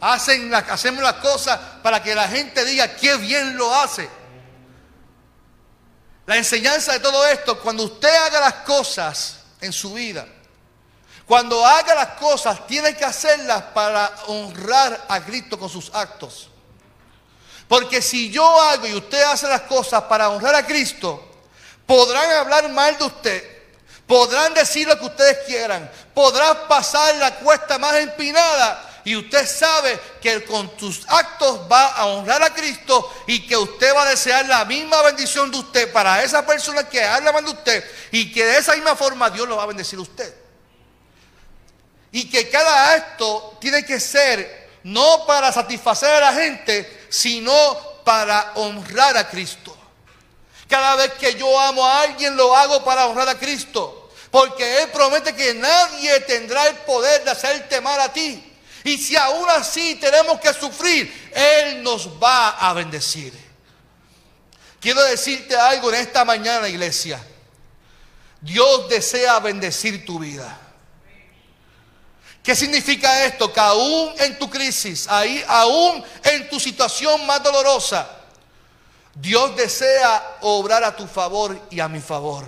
Hacen 0.01 0.55
hacemos 0.55 1.03
las 1.03 1.15
cosas 1.15 1.59
para 1.83 2.03
que 2.03 2.15
la 2.15 2.29
gente 2.29 2.65
diga 2.67 2.95
qué 2.97 3.17
bien 3.17 3.57
lo 3.57 3.75
hace. 3.75 4.09
La 6.27 6.37
enseñanza 6.37 6.93
de 6.93 7.01
todo 7.01 7.27
esto, 7.27 7.59
cuando 7.61 7.85
usted 7.85 8.15
haga 8.15 8.41
las 8.41 8.55
cosas 8.57 9.39
en 9.61 9.73
su 9.73 9.95
vida, 9.95 10.27
cuando 11.27 11.67
haga 11.67 11.95
las 11.95 12.09
cosas, 12.19 12.67
tiene 12.67 12.97
que 12.97 13.05
hacerlas 13.05 13.63
para 13.75 14.13
honrar 14.29 15.07
a 15.09 15.21
Cristo 15.21 15.59
con 15.59 15.69
sus 15.69 15.91
actos. 15.93 16.49
Porque 17.67 18.01
si 18.01 18.31
yo 18.31 18.61
hago 18.63 18.87
y 18.87 18.95
usted 18.95 19.23
hace 19.23 19.49
las 19.49 19.63
cosas 19.63 20.05
para 20.05 20.29
honrar 20.31 20.55
a 20.55 20.65
Cristo, 20.65 21.27
podrán 21.85 22.31
hablar 22.31 22.69
mal 22.71 22.97
de 22.97 23.05
usted, 23.05 23.45
podrán 24.07 24.55
decir 24.55 24.87
lo 24.87 24.97
que 24.99 25.07
ustedes 25.07 25.39
quieran, 25.47 25.91
podrán 26.15 26.69
pasar 26.69 27.17
la 27.17 27.35
cuesta 27.37 27.77
más 27.77 27.97
empinada, 27.97 28.87
y 29.07 29.15
usted 29.15 29.47
sabe 29.47 29.99
que 30.21 30.45
con 30.45 30.77
tus 30.77 31.05
actos 31.09 31.61
va 31.71 31.93
a 31.93 32.07
honrar 32.07 32.43
a 32.43 32.53
Cristo 32.53 33.09
y 33.29 33.47
que 33.47 33.57
usted 33.57 33.95
va 33.95 34.03
a 34.03 34.11
desear 34.11 34.47
la 34.47 34.65
misma 34.65 35.01
bendición 35.03 35.49
de 35.49 35.59
usted 35.59 35.93
para 35.93 36.25
esa 36.25 36.45
persona 36.45 36.89
que 36.89 37.05
habla 37.05 37.31
mal 37.33 37.45
de 37.45 37.53
usted 37.53 37.85
y 38.11 38.33
que 38.33 38.45
de 38.45 38.59
esa 38.59 38.75
misma 38.75 38.97
forma 38.97 39.31
Dios 39.31 39.47
lo 39.47 39.57
va 39.57 39.63
a 39.63 39.67
bendecir 39.67 40.01
a 40.01 40.03
usted. 40.03 40.46
Y 42.17 42.31
que 42.31 42.49
cada 42.49 42.95
acto 42.95 43.59
tiene 43.61 43.85
que 43.85 44.01
ser 44.01 44.71
no 44.85 45.27
para 45.27 45.53
satisfacer 45.53 46.09
a 46.15 46.21
la 46.21 46.33
gente, 46.33 47.07
sino 47.11 47.53
para 48.05 48.53
honrar 48.55 49.19
a 49.19 49.29
Cristo. 49.29 49.77
Cada 50.67 50.97
vez 50.97 51.13
que 51.21 51.35
yo 51.35 51.61
amo 51.61 51.85
a 51.85 52.01
alguien 52.01 52.35
lo 52.35 52.57
hago 52.57 52.83
para 52.83 53.05
honrar 53.05 53.29
a 53.29 53.39
Cristo. 53.39 54.11
Porque 54.31 54.81
Él 54.81 54.89
promete 54.89 55.35
que 55.35 55.53
nadie 55.53 56.21
tendrá 56.21 56.67
el 56.69 56.77
poder 56.77 57.23
de 57.23 57.33
hacerte 57.33 57.83
mal 57.83 58.01
a 58.01 58.11
ti. 58.11 58.51
Y 58.85 58.97
si 58.97 59.15
aún 59.15 59.51
así 59.51 59.97
tenemos 59.97 60.41
que 60.41 60.55
sufrir, 60.55 61.31
Él 61.35 61.83
nos 61.83 62.09
va 62.19 62.49
a 62.49 62.73
bendecir. 62.73 63.35
Quiero 64.81 65.03
decirte 65.03 65.55
algo 65.55 65.93
en 65.93 66.01
esta 66.01 66.25
mañana, 66.25 66.67
iglesia. 66.67 67.23
Dios 68.41 68.89
desea 68.89 69.39
bendecir 69.39 70.07
tu 70.07 70.19
vida. 70.19 70.63
¿Qué 72.47 72.55
significa 72.55 73.25
esto? 73.25 73.53
Que 73.53 73.59
aún 73.59 74.13
en 74.21 74.39
tu 74.39 74.49
crisis, 74.49 75.09
ahí, 75.09 75.43
aún 75.49 76.05
en 76.23 76.49
tu 76.49 76.61
situación 76.61 77.27
más 77.27 77.43
dolorosa, 77.43 78.09
Dios 79.17 79.57
desea 79.57 80.37
obrar 80.43 80.85
a 80.85 80.95
tu 80.95 81.09
favor 81.09 81.61
y 81.73 81.81
a 81.81 81.89
mi 81.89 81.99
favor. 81.99 82.47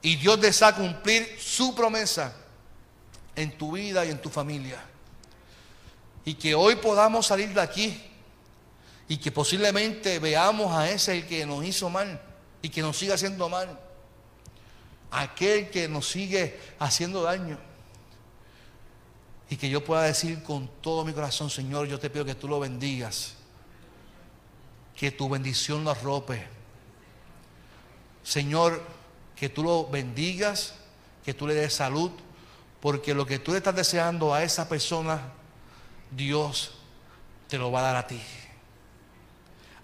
Y 0.00 0.16
Dios 0.16 0.40
desea 0.40 0.74
cumplir 0.74 1.36
su 1.38 1.74
promesa 1.74 2.32
en 3.34 3.58
tu 3.58 3.72
vida 3.72 4.06
y 4.06 4.10
en 4.10 4.22
tu 4.22 4.30
familia. 4.30 4.82
Y 6.24 6.32
que 6.32 6.54
hoy 6.54 6.76
podamos 6.76 7.26
salir 7.26 7.52
de 7.52 7.60
aquí 7.60 8.02
y 9.06 9.18
que 9.18 9.30
posiblemente 9.30 10.18
veamos 10.18 10.74
a 10.74 10.88
ese 10.88 11.26
que 11.26 11.44
nos 11.44 11.62
hizo 11.62 11.90
mal 11.90 12.18
y 12.62 12.70
que 12.70 12.80
nos 12.80 12.96
siga 12.96 13.16
haciendo 13.16 13.50
mal. 13.50 13.78
Aquel 15.10 15.68
que 15.68 15.88
nos 15.88 16.08
sigue 16.08 16.58
haciendo 16.78 17.22
daño. 17.22 17.65
Y 19.48 19.56
que 19.56 19.68
yo 19.68 19.84
pueda 19.84 20.02
decir 20.02 20.42
con 20.42 20.68
todo 20.80 21.04
mi 21.04 21.12
corazón, 21.12 21.50
Señor, 21.50 21.86
yo 21.86 22.00
te 22.00 22.10
pido 22.10 22.24
que 22.24 22.34
tú 22.34 22.48
lo 22.48 22.58
bendigas. 22.58 23.34
Que 24.96 25.10
tu 25.10 25.28
bendición 25.28 25.84
lo 25.84 25.90
arrope. 25.90 26.46
Señor, 28.24 28.82
que 29.36 29.48
tú 29.48 29.62
lo 29.62 29.86
bendigas, 29.86 30.74
que 31.24 31.34
tú 31.34 31.46
le 31.46 31.54
des 31.54 31.74
salud, 31.74 32.10
porque 32.80 33.14
lo 33.14 33.26
que 33.26 33.38
tú 33.38 33.52
le 33.52 33.58
estás 33.58 33.76
deseando 33.76 34.34
a 34.34 34.42
esa 34.42 34.68
persona, 34.68 35.32
Dios 36.10 36.72
te 37.48 37.58
lo 37.58 37.70
va 37.70 37.80
a 37.80 37.82
dar 37.82 37.96
a 37.96 38.06
ti. 38.06 38.20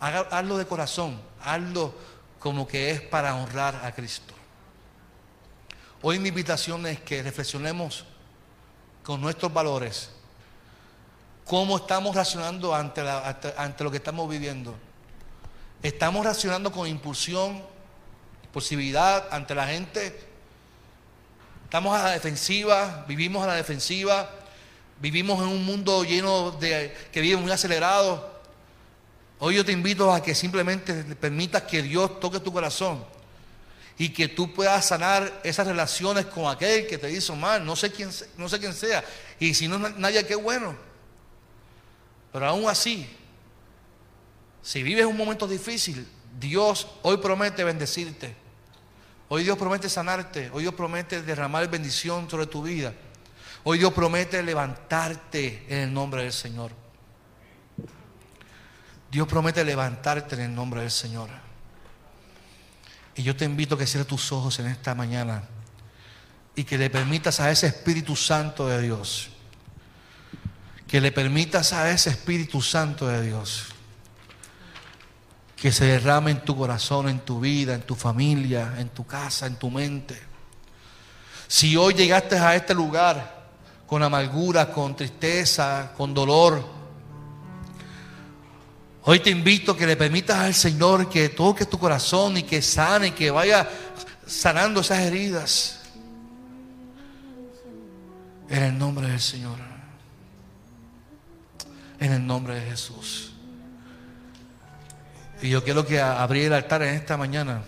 hazlo 0.00 0.58
de 0.58 0.66
corazón, 0.66 1.20
hazlo 1.40 1.94
como 2.40 2.66
que 2.66 2.90
es 2.90 3.00
para 3.00 3.36
honrar 3.36 3.84
a 3.84 3.92
Cristo. 3.92 4.34
Hoy 6.00 6.18
mi 6.18 6.30
invitación 6.30 6.84
es 6.86 7.00
que 7.00 7.22
reflexionemos 7.22 8.04
con 9.02 9.20
nuestros 9.20 9.52
valores, 9.52 10.10
cómo 11.44 11.76
estamos 11.76 12.14
reaccionando 12.14 12.74
ante, 12.74 13.00
ante 13.56 13.84
lo 13.84 13.90
que 13.90 13.96
estamos 13.98 14.28
viviendo. 14.28 14.74
Estamos 15.82 16.24
reaccionando 16.24 16.70
con 16.70 16.86
impulsión, 16.86 17.62
posibilidad 18.52 19.26
ante 19.32 19.54
la 19.54 19.66
gente 19.66 20.32
Estamos 21.72 21.98
a 21.98 22.02
la 22.02 22.10
defensiva, 22.10 23.02
vivimos 23.08 23.42
a 23.42 23.46
la 23.46 23.54
defensiva, 23.54 24.28
vivimos 25.00 25.40
en 25.40 25.48
un 25.48 25.64
mundo 25.64 26.04
lleno 26.04 26.50
de 26.50 26.94
que 27.10 27.22
vive 27.22 27.38
muy 27.38 27.50
acelerado. 27.50 28.42
Hoy 29.38 29.54
yo 29.54 29.64
te 29.64 29.72
invito 29.72 30.12
a 30.12 30.22
que 30.22 30.34
simplemente 30.34 30.92
permitas 31.14 31.62
que 31.62 31.80
Dios 31.80 32.20
toque 32.20 32.40
tu 32.40 32.52
corazón 32.52 33.02
y 33.98 34.08
que 34.10 34.28
tú 34.28 34.52
puedas 34.52 34.86
sanar 34.86 35.40
esas 35.44 35.66
relaciones 35.66 36.26
con 36.26 36.46
aquel 36.50 36.86
que 36.86 36.98
te 36.98 37.10
hizo 37.10 37.36
mal, 37.36 37.64
no 37.64 37.76
sé 37.76 37.92
quién, 37.92 38.10
no 38.36 38.48
sé 38.48 38.58
quién 38.58 38.72
sea, 38.72 39.04
y 39.38 39.54
si 39.54 39.68
no 39.68 39.78
nadie, 39.78 40.26
qué 40.26 40.34
bueno. 40.34 40.74
Pero 42.32 42.46
aún 42.46 42.68
así, 42.68 43.08
si 44.62 44.82
vives 44.82 45.04
un 45.04 45.16
momento 45.16 45.46
difícil, 45.46 46.06
Dios 46.38 46.86
hoy 47.02 47.18
promete 47.18 47.62
bendecirte. 47.64 48.34
Hoy 49.28 49.44
Dios 49.44 49.56
promete 49.58 49.88
sanarte. 49.88 50.50
Hoy 50.52 50.62
Dios 50.62 50.74
promete 50.74 51.22
derramar 51.22 51.68
bendición 51.68 52.28
sobre 52.28 52.46
tu 52.46 52.62
vida. 52.62 52.92
Hoy 53.64 53.78
Dios 53.78 53.92
promete 53.92 54.42
levantarte 54.42 55.64
en 55.68 55.78
el 55.78 55.92
nombre 55.92 56.22
del 56.22 56.32
Señor. 56.32 56.72
Dios 59.10 59.28
promete 59.28 59.64
levantarte 59.64 60.34
en 60.36 60.42
el 60.42 60.54
nombre 60.54 60.82
del 60.82 60.90
Señor. 60.90 61.28
Y 63.14 63.22
yo 63.22 63.36
te 63.36 63.44
invito 63.44 63.74
a 63.74 63.78
que 63.78 63.86
cierres 63.86 64.08
tus 64.08 64.32
ojos 64.32 64.58
en 64.58 64.66
esta 64.66 64.94
mañana 64.94 65.44
y 66.54 66.64
que 66.64 66.78
le 66.78 66.90
permitas 66.90 67.40
a 67.40 67.50
ese 67.50 67.66
Espíritu 67.66 68.16
Santo 68.16 68.68
de 68.68 68.82
Dios, 68.82 69.30
que 70.86 71.00
le 71.00 71.12
permitas 71.12 71.72
a 71.72 71.90
ese 71.90 72.10
Espíritu 72.10 72.60
Santo 72.60 73.06
de 73.08 73.22
Dios 73.22 73.72
que 75.62 75.70
se 75.70 75.84
derrame 75.84 76.32
en 76.32 76.40
tu 76.40 76.56
corazón, 76.56 77.08
en 77.08 77.20
tu 77.20 77.38
vida, 77.38 77.74
en 77.74 77.82
tu 77.82 77.94
familia, 77.94 78.74
en 78.78 78.88
tu 78.88 79.06
casa, 79.06 79.46
en 79.46 79.54
tu 79.54 79.70
mente. 79.70 80.20
Si 81.46 81.76
hoy 81.76 81.94
llegaste 81.94 82.36
a 82.36 82.56
este 82.56 82.74
lugar 82.74 83.44
con 83.86 84.02
amargura, 84.02 84.72
con 84.72 84.96
tristeza, 84.96 85.92
con 85.96 86.12
dolor, 86.12 86.66
hoy 89.04 89.20
te 89.20 89.30
invito 89.30 89.72
a 89.72 89.76
que 89.76 89.86
le 89.86 89.96
permitas 89.96 90.38
al 90.38 90.54
Señor 90.54 91.08
que 91.08 91.28
toque 91.28 91.66
tu 91.66 91.78
corazón 91.78 92.36
y 92.36 92.42
que 92.42 92.62
sane, 92.62 93.08
y 93.08 93.10
que 93.12 93.30
vaya 93.30 93.68
sanando 94.26 94.80
esas 94.80 95.00
heridas. 95.00 95.80
En 98.48 98.62
el 98.62 98.78
nombre 98.78 99.08
del 99.08 99.20
Señor. 99.20 99.56
En 101.98 102.12
el 102.12 102.26
nombre 102.26 102.54
de 102.54 102.70
Jesús. 102.70 103.32
Y 105.40 105.48
yo 105.48 105.64
quiero 105.64 105.86
que 105.86 106.00
abrir 106.00 106.46
el 106.46 106.52
altar 106.52 106.82
en 106.82 106.94
esta 106.94 107.16
mañana. 107.16 107.62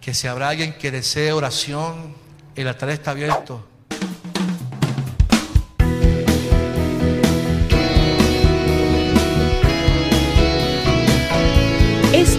Que 0.00 0.14
si 0.14 0.26
habrá 0.26 0.48
alguien 0.48 0.78
que 0.78 0.90
desee 0.90 1.32
oración, 1.32 2.14
el 2.54 2.68
altar 2.68 2.90
está 2.90 3.10
abierto. 3.10 3.69